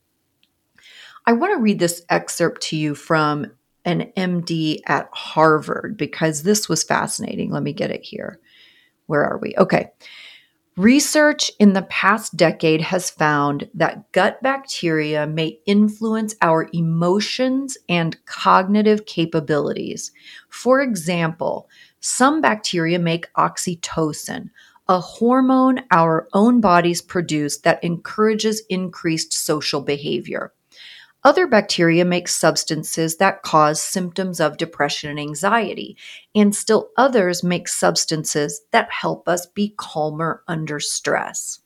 I 1.27 1.33
want 1.33 1.53
to 1.53 1.63
read 1.63 1.79
this 1.79 2.03
excerpt 2.09 2.63
to 2.63 2.77
you 2.77 2.95
from 2.95 3.53
an 3.85 4.13
MD 4.17 4.81
at 4.87 5.09
Harvard 5.13 5.97
because 5.97 6.43
this 6.43 6.69
was 6.69 6.85
fascinating. 6.85 7.51
Let 7.51 7.63
me 7.63 7.73
get 7.73 7.91
it 7.91 8.05
here. 8.05 8.39
Where 9.07 9.25
are 9.25 9.39
we? 9.39 9.55
Okay. 9.59 9.91
Research 10.77 11.51
in 11.59 11.75
the 11.75 11.83
past 11.83 12.35
decade 12.35 12.81
has 12.81 13.11
found 13.11 13.69
that 13.75 14.11
gut 14.13 14.43
bacteria 14.43 15.27
may 15.27 15.59
influence 15.67 16.35
our 16.41 16.67
emotions 16.73 17.77
and 17.91 18.17
cognitive 18.25 19.05
capabilities. 19.05 20.13
For 20.49 20.81
example, 20.81 21.69
some 22.01 22.41
bacteria 22.41 22.99
make 22.99 23.31
oxytocin, 23.35 24.49
a 24.89 24.99
hormone 24.99 25.83
our 25.91 26.27
own 26.33 26.63
bodies 26.63 27.03
produce 27.03 27.59
that 27.59 27.85
encourages 27.85 28.63
increased 28.71 29.35
social 29.35 29.83
behavior. 29.83 30.55
Other 31.25 31.47
bacteria 31.47 32.05
make 32.05 32.27
substances 32.27 33.19
that 33.19 33.43
cause 33.43 33.81
symptoms 33.81 34.41
of 34.41 34.57
depression 34.57 35.11
and 35.11 35.21
anxiety, 35.21 35.97
and 36.35 36.55
still 36.55 36.91
others 36.97 37.45
make 37.45 37.69
substances 37.69 38.63
that 38.73 38.91
help 38.91 39.29
us 39.29 39.47
be 39.47 39.75
calmer 39.77 40.43
under 40.49 40.81
stress. 40.81 41.61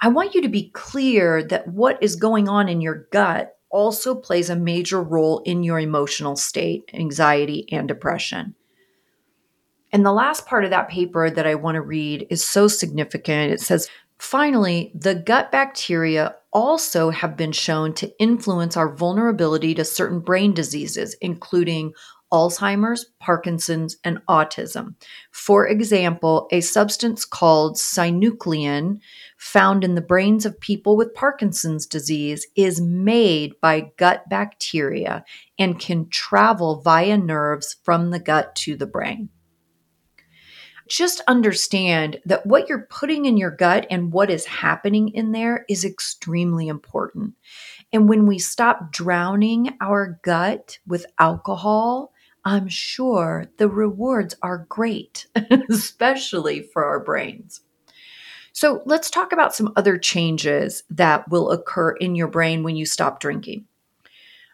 I 0.00 0.08
want 0.08 0.34
you 0.34 0.42
to 0.42 0.48
be 0.48 0.70
clear 0.70 1.44
that 1.44 1.68
what 1.68 2.02
is 2.02 2.16
going 2.16 2.48
on 2.48 2.68
in 2.68 2.80
your 2.80 3.06
gut 3.12 3.56
also 3.68 4.14
plays 4.14 4.50
a 4.50 4.56
major 4.56 5.00
role 5.00 5.38
in 5.40 5.62
your 5.62 5.78
emotional 5.78 6.34
state, 6.34 6.90
anxiety, 6.92 7.66
and 7.70 7.86
depression. 7.86 8.56
And 9.92 10.06
the 10.06 10.12
last 10.12 10.46
part 10.46 10.64
of 10.64 10.70
that 10.70 10.88
paper 10.88 11.30
that 11.30 11.46
I 11.46 11.54
want 11.56 11.74
to 11.74 11.82
read 11.82 12.26
is 12.30 12.42
so 12.42 12.68
significant. 12.68 13.52
It 13.52 13.60
says, 13.60 13.88
finally, 14.20 14.92
the 14.94 15.14
gut 15.14 15.50
bacteria 15.50 16.36
also 16.52 17.10
have 17.10 17.36
been 17.36 17.52
shown 17.52 17.94
to 17.94 18.12
influence 18.18 18.76
our 18.76 18.94
vulnerability 18.94 19.74
to 19.74 19.84
certain 19.84 20.20
brain 20.20 20.52
diseases, 20.52 21.16
including 21.20 21.92
Alzheimer's, 22.32 23.06
Parkinson's, 23.18 23.96
and 24.04 24.20
autism. 24.28 24.94
For 25.32 25.66
example, 25.66 26.46
a 26.52 26.60
substance 26.60 27.24
called 27.24 27.76
synuclein, 27.76 29.00
found 29.36 29.82
in 29.82 29.94
the 29.96 30.00
brains 30.00 30.46
of 30.46 30.60
people 30.60 30.96
with 30.96 31.14
Parkinson's 31.14 31.86
disease, 31.86 32.46
is 32.54 32.80
made 32.80 33.54
by 33.60 33.90
gut 33.96 34.28
bacteria 34.28 35.24
and 35.58 35.80
can 35.80 36.08
travel 36.08 36.80
via 36.82 37.16
nerves 37.16 37.76
from 37.82 38.10
the 38.10 38.20
gut 38.20 38.54
to 38.56 38.76
the 38.76 38.86
brain 38.86 39.28
just 40.90 41.22
understand 41.28 42.20
that 42.24 42.44
what 42.44 42.68
you're 42.68 42.86
putting 42.90 43.24
in 43.24 43.36
your 43.36 43.52
gut 43.52 43.86
and 43.90 44.12
what 44.12 44.28
is 44.28 44.44
happening 44.44 45.08
in 45.10 45.30
there 45.32 45.64
is 45.68 45.84
extremely 45.84 46.66
important. 46.66 47.34
And 47.92 48.08
when 48.08 48.26
we 48.26 48.38
stop 48.40 48.90
drowning 48.92 49.76
our 49.80 50.18
gut 50.22 50.78
with 50.86 51.06
alcohol, 51.18 52.12
I'm 52.44 52.68
sure 52.68 53.46
the 53.58 53.68
rewards 53.68 54.34
are 54.42 54.66
great, 54.68 55.26
especially 55.70 56.62
for 56.62 56.84
our 56.84 57.00
brains. 57.00 57.60
So 58.52 58.82
let's 58.84 59.10
talk 59.10 59.32
about 59.32 59.54
some 59.54 59.72
other 59.76 59.96
changes 59.96 60.82
that 60.90 61.28
will 61.30 61.52
occur 61.52 61.92
in 61.92 62.16
your 62.16 62.28
brain 62.28 62.64
when 62.64 62.74
you 62.74 62.84
stop 62.84 63.20
drinking. 63.20 63.64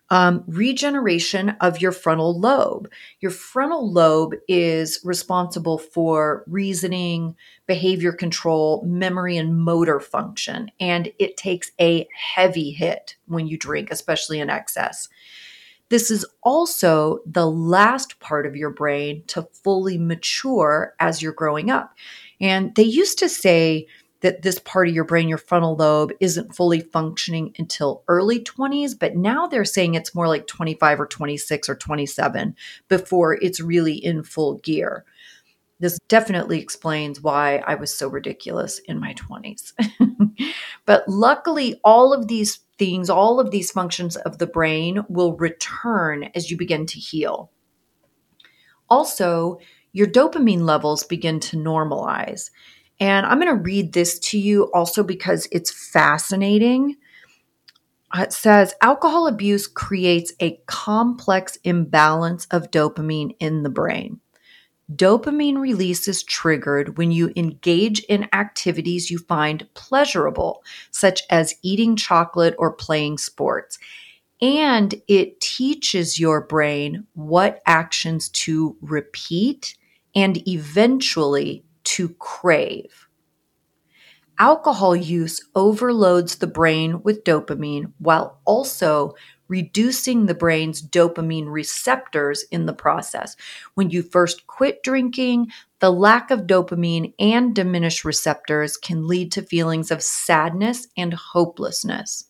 Um, 0.09 0.45
regeneration 0.47 1.57
of 1.61 1.81
your 1.81 1.91
frontal 1.91 2.39
lobe. 2.39 2.89
Your 3.21 3.33
frontal 3.33 3.93
lobe 3.93 4.35
is 4.47 5.01
responsible 5.03 5.79
for 5.79 6.45
reasoning, 6.47 7.35
behavior 7.67 8.13
control, 8.13 8.85
memory, 8.87 9.37
and 9.37 9.59
motor 9.59 9.99
function. 9.99 10.71
And 10.79 11.13
it 11.19 11.37
takes 11.37 11.73
a 11.81 12.07
heavy 12.15 12.71
hit 12.71 13.17
when 13.27 13.49
you 13.49 13.59
drink, 13.59 13.91
especially 13.91 14.39
in 14.39 14.49
excess. 14.49 15.09
This 15.89 16.11
is 16.11 16.27
also 16.43 17.21
the 17.27 17.49
last 17.49 18.19
part 18.19 18.47
of 18.47 18.57
your 18.57 18.71
brain 18.71 19.23
to 19.29 19.49
fully 19.63 19.99
mature 19.99 20.95
as 20.99 21.23
you're 21.23 21.33
growing 21.33 21.71
up. 21.71 21.95
And 22.41 22.75
they 22.75 22.83
used 22.83 23.19
to 23.21 23.29
say 23.29 23.87
that 24.21 24.43
this 24.43 24.59
part 24.59 24.89
of 24.89 24.95
your 24.95 25.05
brain, 25.05 25.29
your 25.29 25.39
frontal 25.39 25.77
lobe, 25.77 26.13
isn't 26.21 26.55
fully 26.55 26.81
functioning 26.81 27.55
until 27.59 28.03
early 28.09 28.41
20s, 28.41 28.99
but 28.99 29.17
now 29.17 29.47
they're 29.47 29.65
saying 29.65 29.95
it's 29.95 30.15
more 30.15 30.29
like 30.29 30.47
25 30.47 31.01
or 31.01 31.07
26 31.07 31.69
or 31.69 31.75
27 31.75 32.57
before 32.89 33.35
it's 33.35 33.61
really 33.61 33.95
in 33.95 34.23
full 34.23 34.55
gear. 34.59 35.05
This 35.79 35.99
definitely 36.09 36.61
explains 36.61 37.21
why 37.21 37.63
I 37.67 37.75
was 37.75 37.93
so 37.93 38.09
ridiculous 38.09 38.79
in 38.79 38.99
my 38.99 39.13
20s. 39.15 39.75
but 40.87 41.07
luckily, 41.07 41.79
all 41.85 42.15
of 42.15 42.29
these 42.29 42.61
things, 42.79 43.11
all 43.11 43.39
of 43.41 43.51
these 43.51 43.71
functions 43.71 44.17
of 44.17 44.39
the 44.39 44.47
brain 44.47 45.05
will 45.09 45.37
return 45.37 46.31
as 46.35 46.51
you 46.51 46.57
begin 46.57 46.87
to 46.87 46.99
heal. 46.99 47.51
Also, 48.89 49.59
your 49.93 50.07
dopamine 50.07 50.63
levels 50.63 51.05
begin 51.05 51.41
to 51.41 51.57
normalize. 51.57 52.51
And 52.99 53.27
I'm 53.27 53.41
going 53.41 53.55
to 53.55 53.63
read 53.63 53.93
this 53.93 54.19
to 54.21 54.39
you 54.39 54.71
also 54.73 55.03
because 55.03 55.49
it's 55.53 55.71
fascinating. 55.71 56.97
Uh, 58.17 58.23
it 58.23 58.33
says 58.33 58.75
alcohol 58.81 59.27
abuse 59.27 59.67
creates 59.67 60.33
a 60.41 60.61
complex 60.67 61.59
imbalance 61.65 62.47
of 62.51 62.71
dopamine 62.71 63.37
in 63.41 63.63
the 63.63 63.69
brain. 63.69 64.21
Dopamine 64.95 65.59
release 65.59 66.07
is 66.07 66.23
triggered 66.23 66.97
when 66.97 67.11
you 67.11 67.33
engage 67.35 68.01
in 68.05 68.29
activities 68.33 69.11
you 69.11 69.19
find 69.19 69.67
pleasurable, 69.75 70.63
such 70.93 71.23
as 71.29 71.57
eating 71.63 71.97
chocolate 71.97 72.55
or 72.57 72.73
playing 72.73 73.19
sports. 73.19 73.79
And 74.41 74.95
it 75.09 75.41
teaches 75.41 76.21
your 76.21 76.41
brain 76.41 77.05
what 77.15 77.63
actions 77.67 78.29
to 78.29 78.77
repeat 78.81 79.77
and 80.15 80.47
eventually 80.49 81.66
to 81.97 82.11
crave. 82.19 83.09
Alcohol 84.39 84.95
use 84.95 85.41
overloads 85.55 86.37
the 86.37 86.47
brain 86.47 87.03
with 87.03 87.25
dopamine 87.25 87.91
while 88.01 88.39
also 88.45 89.15
reducing 89.49 90.27
the 90.27 90.35
brain's 90.35 90.83
dopamine 90.83 91.51
receptors 91.51 92.45
in 92.51 92.67
the 92.67 92.75
process. 92.75 93.35
When 93.77 93.89
you 93.89 94.03
first 94.03 94.47
quit 94.47 94.83
drinking, 94.83 95.47
the 95.79 95.91
lack 95.91 96.31
of 96.31 96.41
dopamine 96.41 97.15
and 97.19 97.55
diminished 97.55 98.05
receptors 98.05 98.77
can 98.77 99.09
lead 99.09 99.33
to 99.33 99.41
feelings 99.41 99.91
of 99.91 100.03
sadness 100.03 100.89
and 100.99 101.15
hopelessness. 101.15 102.27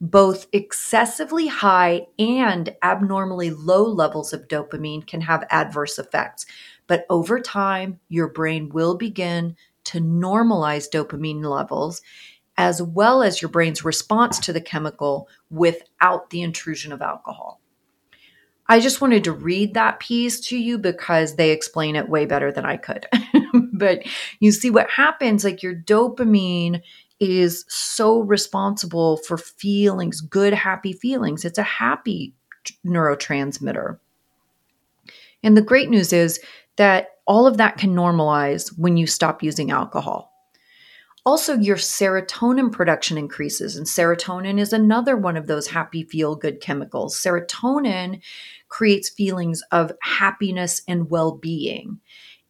Both 0.00 0.46
excessively 0.52 1.48
high 1.48 2.06
and 2.20 2.74
abnormally 2.82 3.50
low 3.50 3.82
levels 3.82 4.32
of 4.32 4.46
dopamine 4.46 5.04
can 5.04 5.22
have 5.22 5.44
adverse 5.50 5.98
effects, 5.98 6.46
but 6.90 7.06
over 7.08 7.38
time, 7.38 8.00
your 8.08 8.26
brain 8.26 8.68
will 8.70 8.96
begin 8.96 9.54
to 9.84 10.00
normalize 10.00 10.90
dopamine 10.90 11.44
levels 11.44 12.02
as 12.56 12.82
well 12.82 13.22
as 13.22 13.40
your 13.40 13.48
brain's 13.48 13.84
response 13.84 14.40
to 14.40 14.52
the 14.52 14.60
chemical 14.60 15.28
without 15.50 16.30
the 16.30 16.42
intrusion 16.42 16.90
of 16.90 17.00
alcohol. 17.00 17.60
I 18.66 18.80
just 18.80 19.00
wanted 19.00 19.22
to 19.22 19.32
read 19.32 19.74
that 19.74 20.00
piece 20.00 20.40
to 20.48 20.58
you 20.58 20.78
because 20.78 21.36
they 21.36 21.52
explain 21.52 21.94
it 21.94 22.08
way 22.08 22.26
better 22.26 22.50
than 22.50 22.64
I 22.64 22.76
could. 22.76 23.06
but 23.72 24.02
you 24.40 24.50
see 24.50 24.70
what 24.70 24.90
happens 24.90 25.44
like 25.44 25.62
your 25.62 25.76
dopamine 25.76 26.82
is 27.20 27.64
so 27.68 28.22
responsible 28.22 29.18
for 29.18 29.38
feelings, 29.38 30.20
good, 30.20 30.54
happy 30.54 30.92
feelings. 30.92 31.44
It's 31.44 31.56
a 31.56 31.62
happy 31.62 32.34
neurotransmitter. 32.84 34.00
And 35.42 35.56
the 35.56 35.62
great 35.62 35.88
news 35.88 36.12
is 36.12 36.40
that 36.76 37.08
all 37.26 37.46
of 37.46 37.58
that 37.58 37.78
can 37.78 37.94
normalize 37.94 38.76
when 38.78 38.96
you 38.96 39.06
stop 39.06 39.42
using 39.42 39.70
alcohol. 39.70 40.30
Also, 41.26 41.54
your 41.54 41.76
serotonin 41.76 42.72
production 42.72 43.18
increases, 43.18 43.76
and 43.76 43.86
serotonin 43.86 44.58
is 44.58 44.72
another 44.72 45.16
one 45.16 45.36
of 45.36 45.46
those 45.46 45.66
happy, 45.66 46.02
feel 46.02 46.34
good 46.34 46.60
chemicals. 46.60 47.14
Serotonin 47.14 48.20
creates 48.68 49.10
feelings 49.10 49.62
of 49.70 49.92
happiness 50.00 50.80
and 50.88 51.10
well 51.10 51.32
being, 51.32 52.00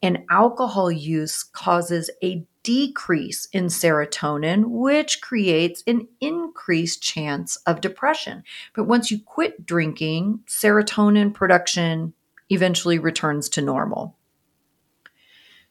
and 0.03 0.21
alcohol 0.31 0.91
use 0.91 1.43
causes 1.43 2.11
a 2.23 2.47
decrease 2.63 3.47
in 3.53 3.67
serotonin, 3.67 4.65
which 4.67 5.21
creates 5.21 5.83
an 5.87 6.07
increased 6.21 7.03
chance 7.03 7.57
of 7.67 7.81
depression. 7.81 8.45
But 8.75 8.85
once 8.85 9.11
you 9.11 9.19
quit 9.19 9.67
drinking, 9.67 10.41
serotonin 10.47 11.35
production 11.35 12.15
eventually 12.51 12.99
returns 12.99 13.49
to 13.51 13.63
normal. 13.63 14.17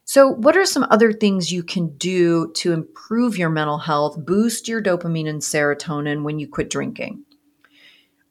So, 0.04 0.28
what 0.28 0.56
are 0.56 0.64
some 0.64 0.86
other 0.90 1.12
things 1.12 1.52
you 1.52 1.62
can 1.62 1.96
do 1.96 2.50
to 2.54 2.72
improve 2.72 3.38
your 3.38 3.50
mental 3.50 3.78
health, 3.78 4.16
boost 4.26 4.66
your 4.66 4.82
dopamine 4.82 5.28
and 5.28 5.40
serotonin 5.40 6.24
when 6.24 6.40
you 6.40 6.48
quit 6.48 6.68
drinking? 6.68 7.24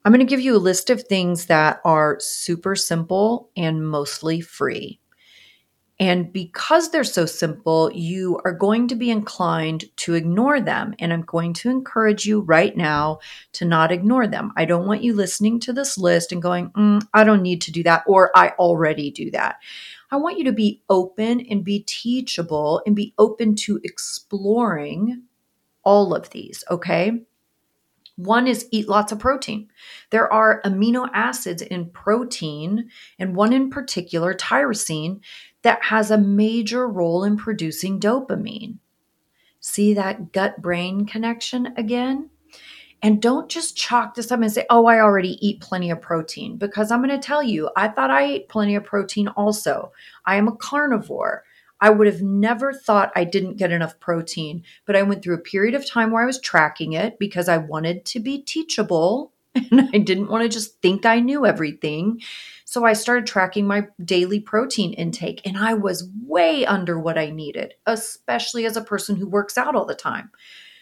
I'm 0.03 0.11
going 0.11 0.25
to 0.25 0.29
give 0.29 0.41
you 0.41 0.55
a 0.55 0.57
list 0.57 0.89
of 0.89 1.03
things 1.03 1.45
that 1.45 1.79
are 1.85 2.17
super 2.19 2.75
simple 2.75 3.49
and 3.55 3.87
mostly 3.87 4.41
free. 4.41 4.99
And 5.99 6.31
because 6.31 6.91
they're 6.91 7.03
so 7.03 7.25
simple, 7.25 7.91
you 7.93 8.39
are 8.45 8.53
going 8.53 8.87
to 8.87 8.95
be 8.95 9.11
inclined 9.11 9.83
to 9.97 10.13
ignore 10.13 10.61
them. 10.61 10.93
And 10.97 11.11
I'm 11.11 11.23
going 11.23 11.53
to 11.55 11.69
encourage 11.69 12.25
you 12.25 12.39
right 12.39 12.75
now 12.75 13.19
to 13.53 13.65
not 13.65 13.91
ignore 13.91 14.25
them. 14.25 14.53
I 14.55 14.63
don't 14.63 14.87
want 14.87 15.03
you 15.03 15.13
listening 15.13 15.59
to 15.61 15.73
this 15.73 15.97
list 15.97 16.31
and 16.31 16.41
going, 16.41 16.69
mm, 16.69 17.05
I 17.13 17.25
don't 17.25 17.41
need 17.41 17.61
to 17.63 17.71
do 17.71 17.83
that, 17.83 18.03
or 18.07 18.31
I 18.33 18.49
already 18.51 19.11
do 19.11 19.29
that. 19.31 19.57
I 20.09 20.15
want 20.15 20.37
you 20.37 20.45
to 20.45 20.53
be 20.53 20.81
open 20.89 21.41
and 21.41 21.65
be 21.65 21.81
teachable 21.81 22.81
and 22.85 22.95
be 22.95 23.13
open 23.17 23.55
to 23.55 23.81
exploring 23.83 25.23
all 25.83 26.15
of 26.15 26.29
these, 26.29 26.63
okay? 26.71 27.23
One 28.15 28.47
is 28.47 28.67
eat 28.71 28.89
lots 28.89 29.13
of 29.13 29.19
protein. 29.19 29.69
There 30.09 30.31
are 30.31 30.61
amino 30.65 31.09
acids 31.13 31.61
in 31.61 31.89
protein, 31.91 32.89
and 33.17 33.33
one 33.33 33.53
in 33.53 33.69
particular, 33.69 34.33
tyrosine, 34.33 35.21
that 35.61 35.83
has 35.83 36.11
a 36.11 36.17
major 36.17 36.87
role 36.87 37.23
in 37.23 37.37
producing 37.37 37.99
dopamine. 37.99 38.77
See 39.59 39.93
that 39.93 40.31
gut 40.31 40.61
brain 40.61 41.05
connection 41.05 41.73
again? 41.77 42.29
And 43.01 43.21
don't 43.21 43.49
just 43.49 43.77
chalk 43.77 44.15
this 44.15 44.31
up 44.31 44.41
and 44.41 44.51
say, 44.51 44.65
oh, 44.69 44.85
I 44.85 44.99
already 44.99 45.37
eat 45.45 45.61
plenty 45.61 45.89
of 45.89 46.01
protein. 46.01 46.57
Because 46.57 46.91
I'm 46.91 47.01
going 47.01 47.17
to 47.17 47.25
tell 47.25 47.41
you, 47.41 47.69
I 47.75 47.87
thought 47.87 48.09
I 48.09 48.23
ate 48.23 48.49
plenty 48.49 48.75
of 48.75 48.83
protein 48.83 49.29
also. 49.29 49.93
I 50.25 50.35
am 50.35 50.47
a 50.47 50.55
carnivore. 50.55 51.43
I 51.81 51.89
would 51.89 52.07
have 52.07 52.21
never 52.21 52.73
thought 52.73 53.13
I 53.15 53.23
didn't 53.23 53.55
get 53.55 53.71
enough 53.71 53.99
protein, 54.01 54.63
but 54.85 54.97
I 54.97 55.03
went 55.03 55.23
through 55.23 55.35
a 55.35 55.39
period 55.39 55.75
of 55.75 55.89
time 55.89 56.11
where 56.11 56.21
I 56.21 56.25
was 56.25 56.41
tracking 56.41 56.91
it 56.91 57.17
because 57.19 57.47
I 57.47 57.57
wanted 57.57 58.03
to 58.05 58.19
be 58.19 58.41
teachable 58.41 59.31
and 59.55 59.89
I 59.93 59.97
didn't 59.99 60.29
want 60.29 60.43
to 60.43 60.49
just 60.49 60.81
think 60.81 61.05
I 61.05 61.21
knew 61.21 61.45
everything. 61.45 62.21
So 62.69 62.85
I 62.85 62.93
started 62.93 63.25
tracking 63.25 63.65
my 63.65 63.87
daily 64.05 64.39
protein 64.39 64.93
intake 64.93 65.41
and 65.43 65.57
I 65.57 65.73
was 65.73 66.07
way 66.23 66.67
under 66.67 66.99
what 66.99 67.17
I 67.17 67.31
needed, 67.31 67.73
especially 67.87 68.63
as 68.67 68.77
a 68.77 68.83
person 68.83 69.15
who 69.15 69.27
works 69.27 69.57
out 69.57 69.75
all 69.75 69.85
the 69.85 69.95
time. 69.95 70.29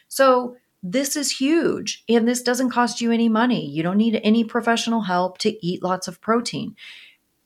So 0.09 0.57
this 0.83 1.15
is 1.15 1.31
huge 1.31 2.03
and 2.09 2.27
this 2.27 2.41
doesn't 2.41 2.71
cost 2.71 2.99
you 2.99 3.13
any 3.13 3.29
money. 3.29 3.65
You 3.65 3.83
don't 3.83 3.95
need 3.95 4.19
any 4.21 4.43
professional 4.43 4.99
help 4.99 5.37
to 5.37 5.65
eat 5.65 5.81
lots 5.81 6.09
of 6.09 6.19
protein. 6.19 6.75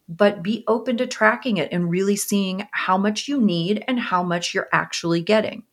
But 0.10 0.42
be 0.42 0.64
open 0.68 0.98
to 0.98 1.06
tracking 1.06 1.58
it 1.58 1.70
and 1.72 1.92
really 1.92 2.16
seeing 2.16 2.68
how 2.72 2.98
much 2.98 3.28
you 3.28 3.40
need 3.40 3.84
and 3.88 4.00
how 4.00 4.24
much 4.24 4.56
you're 4.56 4.70
actually 4.74 5.22
getting. 5.22 5.66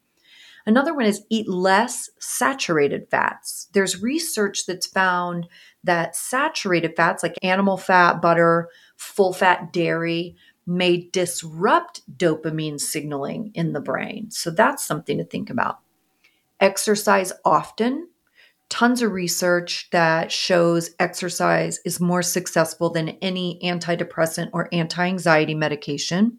Another 0.68 0.92
one 0.92 1.06
is 1.06 1.24
eat 1.30 1.48
less 1.48 2.10
saturated 2.18 3.08
fats. 3.10 3.68
There's 3.72 4.02
research 4.02 4.66
that's 4.66 4.86
found 4.86 5.48
that 5.82 6.14
saturated 6.14 6.92
fats 6.94 7.22
like 7.22 7.38
animal 7.42 7.78
fat, 7.78 8.20
butter, 8.20 8.68
full 8.98 9.32
fat 9.32 9.72
dairy 9.72 10.36
may 10.66 11.08
disrupt 11.10 12.02
dopamine 12.18 12.78
signaling 12.78 13.50
in 13.54 13.72
the 13.72 13.80
brain. 13.80 14.30
So 14.30 14.50
that's 14.50 14.84
something 14.84 15.16
to 15.16 15.24
think 15.24 15.48
about 15.48 15.78
exercise 16.60 17.32
often. 17.46 18.06
Tons 18.68 19.00
of 19.00 19.12
research 19.12 19.88
that 19.92 20.30
shows 20.30 20.90
exercise 20.98 21.80
is 21.86 21.98
more 21.98 22.22
successful 22.22 22.90
than 22.90 23.16
any 23.22 23.58
antidepressant 23.64 24.50
or 24.52 24.68
anti 24.70 25.06
anxiety 25.06 25.54
medication. 25.54 26.38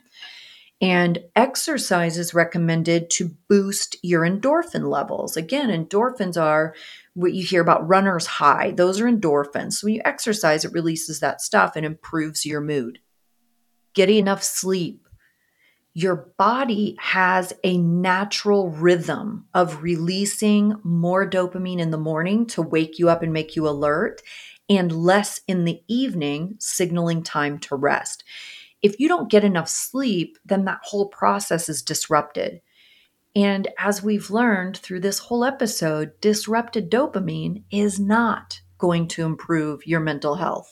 And 0.82 1.20
exercise 1.36 2.18
is 2.18 2.34
recommended 2.34 3.10
to 3.12 3.36
boost 3.50 3.98
your 4.02 4.22
endorphin 4.22 4.90
levels. 4.90 5.36
Again, 5.36 5.70
endorphins 5.70 6.42
are 6.42 6.74
what 7.16 7.34
you 7.34 7.44
hear 7.44 7.62
about 7.62 7.88
runner's 7.88 8.26
high, 8.26 8.72
those 8.72 9.02
are 9.02 9.12
endorphins. 9.12 9.74
So 9.74 9.88
when 9.88 9.96
you 9.96 10.02
exercise, 10.06 10.64
it 10.64 10.72
releases 10.72 11.20
that 11.20 11.42
stuff 11.42 11.76
and 11.76 11.86
improves 11.86 12.46
your 12.46 12.62
mood. 12.62 13.00
Getting 13.94 14.18
enough 14.18 14.42
sleep. 14.42 15.06
Your 15.94 16.32
body 16.38 16.96
has 17.00 17.52
a 17.64 17.78
natural 17.78 18.70
rhythm 18.70 19.48
of 19.54 19.82
releasing 19.84 20.76
more 20.84 21.30
dopamine 21.30 21.80
in 21.80 21.92
the 21.92 21.98
morning 21.98 22.46
to 22.48 22.62
wake 22.62 23.00
you 23.00 23.10
up 23.10 23.22
and 23.22 23.34
make 23.34 23.56
you 23.58 23.68
alert, 23.68 24.22
and 24.70 24.92
less 24.92 25.42
in 25.48 25.66
the 25.66 25.82
evening, 25.90 26.56
signaling 26.60 27.24
time 27.24 27.58
to 27.60 27.76
rest. 27.76 28.24
If 28.82 29.00
you 29.00 29.08
don't 29.08 29.30
get 29.30 29.44
enough 29.44 29.70
sleep, 29.70 30.38
then 30.46 30.66
that 30.66 30.80
whole 30.84 31.08
process 31.08 31.70
is 31.70 31.82
disrupted. 31.82 32.62
And 33.36 33.68
as 33.78 34.02
we've 34.02 34.32
learned 34.32 34.78
through 34.78 35.02
this 35.02 35.20
whole 35.20 35.44
episode, 35.46 36.20
disrupted 36.22 36.90
dopamine 36.90 37.64
is 37.72 38.00
not 38.00 38.62
going 38.78 39.08
to 39.10 39.24
improve 39.24 39.86
your 39.86 40.00
mental 40.00 40.36
health. 40.36 40.72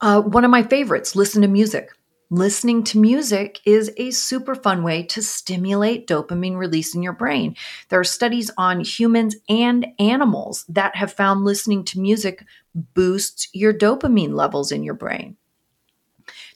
Uh, 0.00 0.20
one 0.20 0.44
of 0.44 0.50
my 0.50 0.62
favorites, 0.62 1.14
listen 1.14 1.42
to 1.42 1.48
music. 1.48 1.90
Listening 2.30 2.82
to 2.84 2.98
music 2.98 3.60
is 3.66 3.92
a 3.98 4.10
super 4.10 4.54
fun 4.54 4.82
way 4.82 5.02
to 5.02 5.22
stimulate 5.22 6.08
dopamine 6.08 6.56
release 6.56 6.94
in 6.94 7.02
your 7.02 7.12
brain. 7.12 7.54
There 7.90 8.00
are 8.00 8.04
studies 8.04 8.50
on 8.56 8.80
humans 8.80 9.36
and 9.50 9.86
animals 9.98 10.64
that 10.70 10.96
have 10.96 11.12
found 11.12 11.44
listening 11.44 11.84
to 11.84 12.00
music 12.00 12.42
boosts 12.74 13.48
your 13.52 13.74
dopamine 13.74 14.32
levels 14.32 14.72
in 14.72 14.82
your 14.82 14.94
brain. 14.94 15.36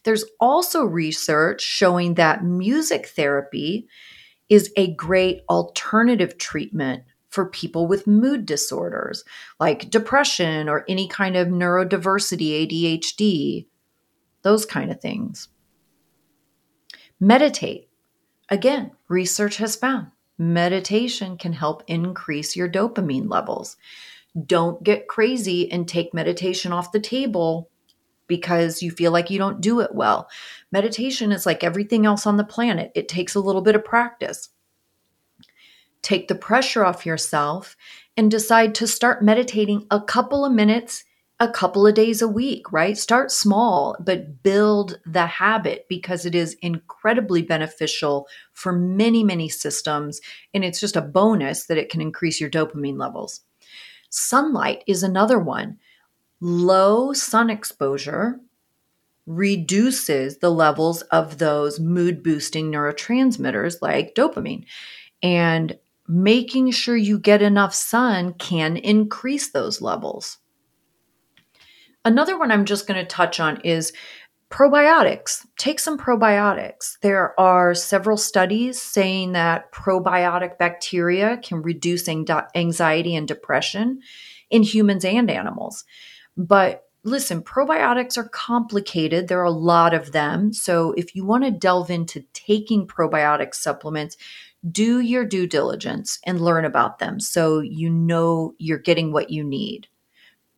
There's 0.07 0.25
also 0.39 0.85
research 0.85 1.61
showing 1.61 2.15
that 2.15 2.45
music 2.45 3.09
therapy 3.09 3.89
is 4.49 4.73
a 4.77 4.95
great 4.95 5.43
alternative 5.51 6.39
treatment 6.39 7.03
for 7.29 7.47
people 7.47 7.89
with 7.89 8.07
mood 8.07 8.47
disorders 8.47 9.25
like 9.59 9.91
depression 9.91 10.69
or 10.69 10.85
any 10.89 11.09
kind 11.09 11.37
of 11.37 11.49
neurodiversity, 11.49 12.69
ADHD, 12.69 13.67
those 14.43 14.65
kind 14.65 14.93
of 14.93 15.01
things. 15.01 15.49
Meditate. 17.19 17.89
Again, 18.49 18.93
research 19.09 19.57
has 19.57 19.75
found 19.75 20.13
meditation 20.39 21.37
can 21.37 21.53
help 21.53 21.83
increase 21.89 22.55
your 22.55 22.69
dopamine 22.69 23.29
levels. 23.29 23.77
Don't 24.41 24.85
get 24.85 25.09
crazy 25.09 25.69
and 25.73 25.89
take 25.89 26.15
meditation 26.15 26.71
off 26.71 26.93
the 26.93 27.01
table 27.01 27.71
because 28.27 28.83
you 28.83 28.91
feel 28.91 29.13
like 29.13 29.31
you 29.31 29.39
don't 29.39 29.61
do 29.61 29.81
it 29.81 29.95
well. 29.95 30.29
Meditation 30.73 31.33
is 31.33 31.47
like 31.47 31.63
everything 31.63 32.07
else 32.07 32.27
on 32.27 32.37
the 32.37 32.45
planet, 32.45 32.93
it 32.95 33.09
takes 33.09 33.35
a 33.35 33.41
little 33.41 33.63
bit 33.63 33.75
of 33.77 33.85
practice. 33.85 34.51
Take 36.03 36.29
the 36.29 36.35
pressure 36.35 36.85
off 36.85 37.05
yourself 37.05 37.77
and 38.17 38.31
decide 38.31 38.75
to 38.77 38.87
start 38.87 39.25
meditating 39.25 39.87
a 39.91 40.01
couple 40.01 40.45
of 40.45 40.53
minutes, 40.53 41.05
a 41.41 41.51
couple 41.51 41.87
of 41.87 41.95
days 41.95 42.23
a 42.23 42.29
week, 42.29 42.73
right? 42.73 42.97
Start 42.97 43.31
small, 43.31 43.97
but 44.01 44.43
build 44.43 45.01
the 45.05 45.27
habit 45.27 45.87
because 45.89 46.25
it 46.25 46.35
is 46.35 46.57
incredibly 46.63 47.43
beneficial 47.43 48.29
for 48.53 48.73
many, 48.73 49.23
many 49.23 49.49
systems. 49.49 50.21
And 50.55 50.65
it's 50.65 50.81
just 50.81 50.97
a 50.97 51.03
bonus 51.03 51.67
that 51.67 51.79
it 51.79 51.91
can 51.91 52.01
increase 52.01 52.41
your 52.41 52.51
dopamine 52.51 52.99
levels. 52.99 53.41
Sunlight 54.09 54.85
is 54.87 55.03
another 55.03 55.39
one 55.39 55.79
low 56.41 57.13
sun 57.13 57.51
exposure 57.51 58.41
reduces 59.27 60.39
the 60.39 60.51
levels 60.51 61.03
of 61.03 61.39
those 61.39 61.81
mood 61.81 62.23
boosting 62.23 62.71
neurotransmitters 62.71 63.83
like 63.83 64.15
dopamine. 64.15 64.65
And 65.23 65.79
making 66.09 66.71
sure 66.71 66.97
you 66.97 67.19
get 67.19 67.43
enough 67.43 67.75
sun 67.75 68.33
can 68.35 68.77
increase 68.77 69.51
those 69.51 69.81
levels. 69.83 70.39
Another 72.05 72.39
one 72.39 72.53
I'm 72.53 72.65
just 72.65 72.87
going 72.87 73.01
to 73.01 73.07
touch 73.07 73.41
on 73.41 73.61
is 73.63 73.93
probiotics. 74.49 75.45
Take 75.59 75.81
some 75.81 75.99
probiotics. 75.99 76.99
There 77.01 77.39
are 77.41 77.75
several 77.75 78.17
studies 78.17 78.81
saying 78.81 79.33
that 79.33 79.73
probiotic 79.73 80.57
bacteria 80.59 81.39
can 81.39 81.63
reduce 81.63 82.09
anxiety 82.09 83.17
and 83.17 83.27
depression 83.27 84.01
in 84.49 84.63
humans 84.63 85.05
and 85.05 85.29
animals. 85.29 85.85
But 86.37 86.85
listen, 87.05 87.43
probiotics 87.43 88.19
are 88.19 88.29
complicated. 88.29 89.29
There 89.29 89.41
are 89.41 89.45
a 89.45 89.51
lot 89.51 89.95
of 89.95 90.13
them. 90.13 90.53
So 90.53 90.93
if 90.93 91.15
you 91.15 91.25
want 91.25 91.45
to 91.45 91.51
delve 91.51 91.91
into 91.91 92.25
taking 92.33 92.87
probiotic 92.87 93.55
supplements, 93.55 94.17
do 94.71 95.01
your 95.01 95.25
due 95.25 95.47
diligence 95.47 96.19
and 96.25 96.41
learn 96.41 96.65
about 96.65 96.99
them 96.99 97.21
so 97.21 97.61
you 97.61 97.89
know 97.89 98.55
you're 98.59 98.79
getting 98.79 99.13
what 99.13 99.31
you 99.31 99.45
need 99.45 99.87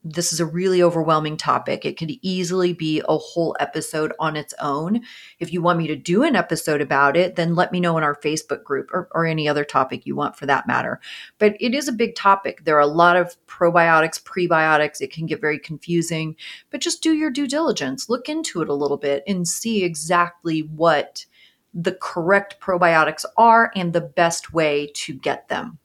this 0.05 0.33
is 0.33 0.39
a 0.39 0.47
really 0.47 0.83
overwhelming 0.83 1.37
topic. 1.37 1.85
It 1.85 1.99
could 1.99 2.13
easily 2.23 2.73
be 2.73 3.03
a 3.09 3.19
whole 3.19 3.57
episode 3.59 4.13
on 4.21 4.37
its 4.37 4.55
own. 4.61 5.01
If 5.41 5.53
you 5.53 5.61
want 5.61 5.79
me 5.79 5.89
to 5.89 5.97
do 5.97 6.23
an 6.23 6.37
episode 6.37 6.81
about 6.81 7.17
it, 7.17 7.35
then 7.37 7.57
let 7.57 7.73
me 7.73 7.81
know 7.81 7.99
in 7.99 8.05
our 8.05 8.15
Facebook 8.15 8.63
group 8.63 8.91
or, 8.93 9.09
or, 9.11 9.27
any 9.27 9.49
other 9.49 9.65
topic 9.65 10.07
you 10.07 10.15
want 10.15 10.37
for 10.37 10.47
that 10.47 10.67
matter. 10.67 11.01
But 11.39 11.57
it 11.61 11.75
is 11.75 11.89
a 11.89 11.93
big 11.93 12.15
topic. 12.15 12.65
There 12.65 12.77
are 12.77 12.81
a 12.81 12.87
lot 12.87 13.17
of 13.17 13.37
probiotics, 13.47 14.23
prebiotics. 14.23 15.01
It 15.01 15.13
can 15.13 15.27
get 15.27 15.41
very 15.41 15.59
confusing, 15.59 16.37
but 16.71 16.81
just 16.81 17.03
do 17.03 17.13
your 17.13 17.31
due 17.31 17.49
diligence. 17.49 18.09
Look 18.09 18.29
into 18.29 18.63
it 18.63 18.69
a 18.69 18.75
little 18.75 18.97
bit 18.97 19.25
and 19.27 19.47
see 19.49 19.85
exactly 19.85 20.61
what 20.61 21.27
the 21.75 21.93
correct 21.93 22.61
probiotics 22.61 23.25
are 23.37 23.73
and 23.75 23.93
the 23.93 24.01
best 24.01 24.53
way 24.53 24.91
to 24.95 25.13
get 25.13 25.49
them. 25.49 25.79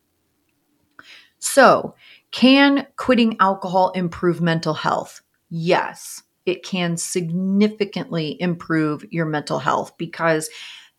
So, 1.40 1.96
can 2.34 2.88
quitting 2.98 3.38
alcohol 3.40 3.92
improve 3.92 4.42
mental 4.42 4.74
health? 4.74 5.22
Yes, 5.50 6.24
it 6.46 6.64
can 6.64 6.98
significantly 6.98 8.36
improve 8.42 9.06
your 9.12 9.26
mental 9.26 9.60
health 9.60 9.96
because 9.98 10.50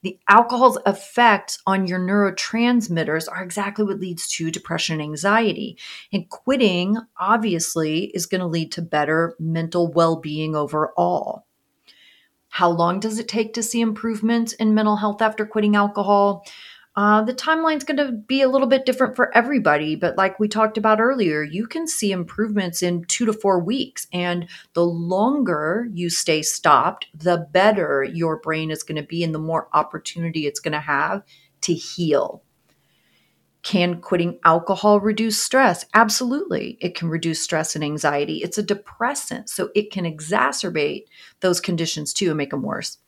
the 0.03 0.18
alcohol's 0.29 0.79
effects 0.87 1.59
on 1.66 1.87
your 1.87 1.99
neurotransmitters 1.99 3.29
are 3.31 3.42
exactly 3.42 3.85
what 3.85 4.01
leads 4.01 4.29
to 4.29 4.51
depression 4.51 5.01
and 5.01 5.03
anxiety. 5.03 5.77
And 6.12 6.29
quitting, 6.29 6.99
obviously, 7.18 8.12
is 8.14 8.27
going 8.27 8.40
to 8.42 8.47
lead 8.47 8.70
to 8.73 8.83
better 8.83 9.35
mental 9.40 9.90
well 9.90 10.16
being 10.16 10.55
overall. 10.55 11.47
How 12.49 12.70
long 12.70 13.01
does 13.01 13.18
it 13.18 13.27
take 13.27 13.55
to 13.55 13.62
see 13.64 13.81
improvements 13.81 14.53
in 14.53 14.75
mental 14.75 14.97
health 14.97 15.20
after 15.20 15.44
quitting 15.44 15.75
alcohol? 15.75 16.47
Uh, 16.97 17.23
the 17.23 17.35
timeline's 17.35 17.83
going 17.83 17.97
to 17.97 18.13
be 18.13 18.41
a 18.41 18.49
little 18.49 18.69
bit 18.69 18.87
different 18.87 19.17
for 19.17 19.37
everybody, 19.37 19.97
but 19.97 20.17
like 20.17 20.39
we 20.39 20.47
talked 20.47 20.79
about 20.79 21.01
earlier, 21.01 21.43
you 21.43 21.67
can 21.67 21.89
see 21.89 22.13
improvements 22.13 22.83
in 22.85 23.05
two 23.07 23.27
to 23.27 23.33
four 23.33 23.59
weeks. 23.59 24.07
And 24.13 24.49
the 24.75 24.85
longer 24.85 25.89
you 25.93 26.09
stay 26.09 26.43
stopped, 26.43 27.07
the 27.13 27.49
better 27.53 28.05
your 28.05 28.39
brain 28.39 28.71
is 28.71 28.85
going 28.85 29.01
to 29.01 29.07
be 29.07 29.25
and 29.25 29.35
the 29.35 29.41
more 29.41 29.69
opportunity 29.73 30.47
it's 30.47 30.61
going 30.61 30.73
to 30.73 30.79
have 30.81 31.25
to 31.63 31.75
heal. 31.75 32.43
Can 33.63 34.01
quitting 34.01 34.39
alcohol 34.45 35.01
reduce 35.01 35.43
stress? 35.43 35.87
Absolutely. 35.95 36.77
It 36.81 36.95
can 36.95 37.09
reduce 37.09 37.43
stress 37.43 37.75
and 37.75 37.83
anxiety. 37.83 38.37
It's 38.37 38.59
a 38.59 38.63
depressant, 38.63 39.49
so 39.49 39.71
it 39.75 39.91
can 39.91 40.05
exacerbate 40.05 41.05
those 41.41 41.61
conditions 41.61 42.13
too 42.13 42.29
and 42.29 42.37
make 42.37 42.51
them 42.51 42.63
worse. 42.63 42.99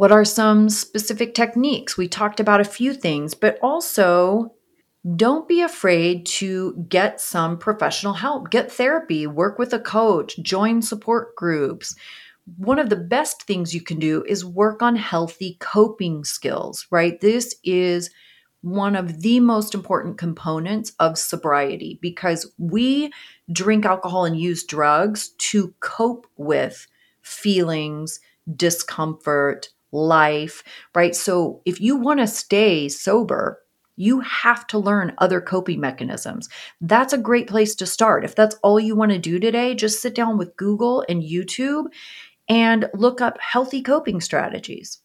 What 0.00 0.12
are 0.12 0.24
some 0.24 0.70
specific 0.70 1.34
techniques? 1.34 1.98
We 1.98 2.08
talked 2.08 2.40
about 2.40 2.62
a 2.62 2.64
few 2.64 2.94
things, 2.94 3.34
but 3.34 3.58
also 3.60 4.54
don't 5.14 5.46
be 5.46 5.60
afraid 5.60 6.24
to 6.40 6.86
get 6.88 7.20
some 7.20 7.58
professional 7.58 8.14
help. 8.14 8.48
Get 8.48 8.72
therapy, 8.72 9.26
work 9.26 9.58
with 9.58 9.74
a 9.74 9.78
coach, 9.78 10.38
join 10.40 10.80
support 10.80 11.36
groups. 11.36 11.96
One 12.56 12.78
of 12.78 12.88
the 12.88 12.96
best 12.96 13.42
things 13.42 13.74
you 13.74 13.82
can 13.82 13.98
do 13.98 14.24
is 14.26 14.42
work 14.42 14.80
on 14.80 14.96
healthy 14.96 15.58
coping 15.60 16.24
skills, 16.24 16.86
right? 16.90 17.20
This 17.20 17.54
is 17.62 18.08
one 18.62 18.96
of 18.96 19.20
the 19.20 19.38
most 19.38 19.74
important 19.74 20.16
components 20.16 20.94
of 20.98 21.18
sobriety 21.18 21.98
because 22.00 22.50
we 22.56 23.12
drink 23.52 23.84
alcohol 23.84 24.24
and 24.24 24.40
use 24.40 24.64
drugs 24.64 25.34
to 25.50 25.74
cope 25.80 26.26
with 26.38 26.86
feelings, 27.20 28.18
discomfort, 28.56 29.68
life, 29.92 30.62
right? 30.94 31.14
So 31.14 31.62
if 31.64 31.80
you 31.80 31.96
want 31.96 32.20
to 32.20 32.26
stay 32.26 32.88
sober, 32.88 33.60
you 33.96 34.20
have 34.20 34.66
to 34.68 34.78
learn 34.78 35.14
other 35.18 35.40
coping 35.40 35.80
mechanisms. 35.80 36.48
That's 36.80 37.12
a 37.12 37.18
great 37.18 37.48
place 37.48 37.74
to 37.76 37.86
start. 37.86 38.24
If 38.24 38.34
that's 38.34 38.56
all 38.62 38.80
you 38.80 38.96
want 38.96 39.12
to 39.12 39.18
do 39.18 39.38
today, 39.38 39.74
just 39.74 40.00
sit 40.00 40.14
down 40.14 40.38
with 40.38 40.56
Google 40.56 41.04
and 41.08 41.22
YouTube 41.22 41.86
and 42.48 42.88
look 42.94 43.20
up 43.20 43.38
healthy 43.40 43.82
coping 43.82 44.20
strategies 44.20 45.02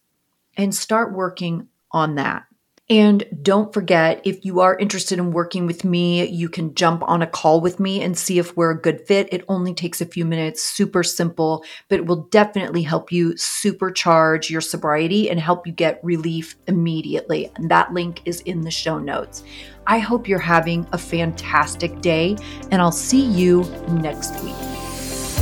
and 0.55 0.73
start 0.73 1.13
working 1.13 1.67
on 1.91 2.15
that. 2.15 2.45
And 2.87 3.23
don't 3.41 3.73
forget, 3.73 4.21
if 4.25 4.45
you 4.45 4.59
are 4.59 4.77
interested 4.77 5.17
in 5.17 5.31
working 5.31 5.65
with 5.65 5.83
me, 5.83 6.27
you 6.27 6.47
can 6.47 6.75
jump 6.75 7.01
on 7.07 7.23
a 7.23 7.27
call 7.27 7.59
with 7.59 7.79
me 7.79 8.03
and 8.03 8.15
see 8.15 8.37
if 8.37 8.55
we're 8.55 8.69
a 8.71 8.79
good 8.79 9.01
fit. 9.07 9.27
It 9.31 9.43
only 9.47 9.73
takes 9.73 10.01
a 10.01 10.05
few 10.05 10.23
minutes, 10.23 10.61
super 10.61 11.01
simple, 11.01 11.65
but 11.89 11.97
it 11.97 12.05
will 12.05 12.27
definitely 12.27 12.83
help 12.83 13.11
you 13.11 13.33
supercharge 13.33 14.51
your 14.51 14.61
sobriety 14.61 15.31
and 15.31 15.39
help 15.39 15.65
you 15.65 15.73
get 15.73 15.99
relief 16.03 16.55
immediately. 16.67 17.49
And 17.55 17.71
that 17.71 17.91
link 17.91 18.21
is 18.25 18.41
in 18.41 18.61
the 18.61 18.69
show 18.69 18.99
notes. 18.99 19.43
I 19.87 19.97
hope 19.97 20.27
you're 20.27 20.37
having 20.37 20.85
a 20.91 20.97
fantastic 20.99 22.01
day, 22.01 22.37
and 22.69 22.83
I'll 22.83 22.91
see 22.91 23.25
you 23.25 23.63
next 23.89 24.39
week. 24.43 24.53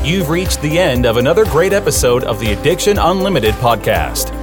You've 0.01 0.29
reached 0.29 0.61
the 0.61 0.79
end 0.79 1.05
of 1.05 1.17
another 1.17 1.43
great 1.45 1.73
episode 1.73 2.23
of 2.23 2.39
the 2.39 2.53
Addiction 2.53 2.97
Unlimited 2.97 3.53
podcast 3.55 4.42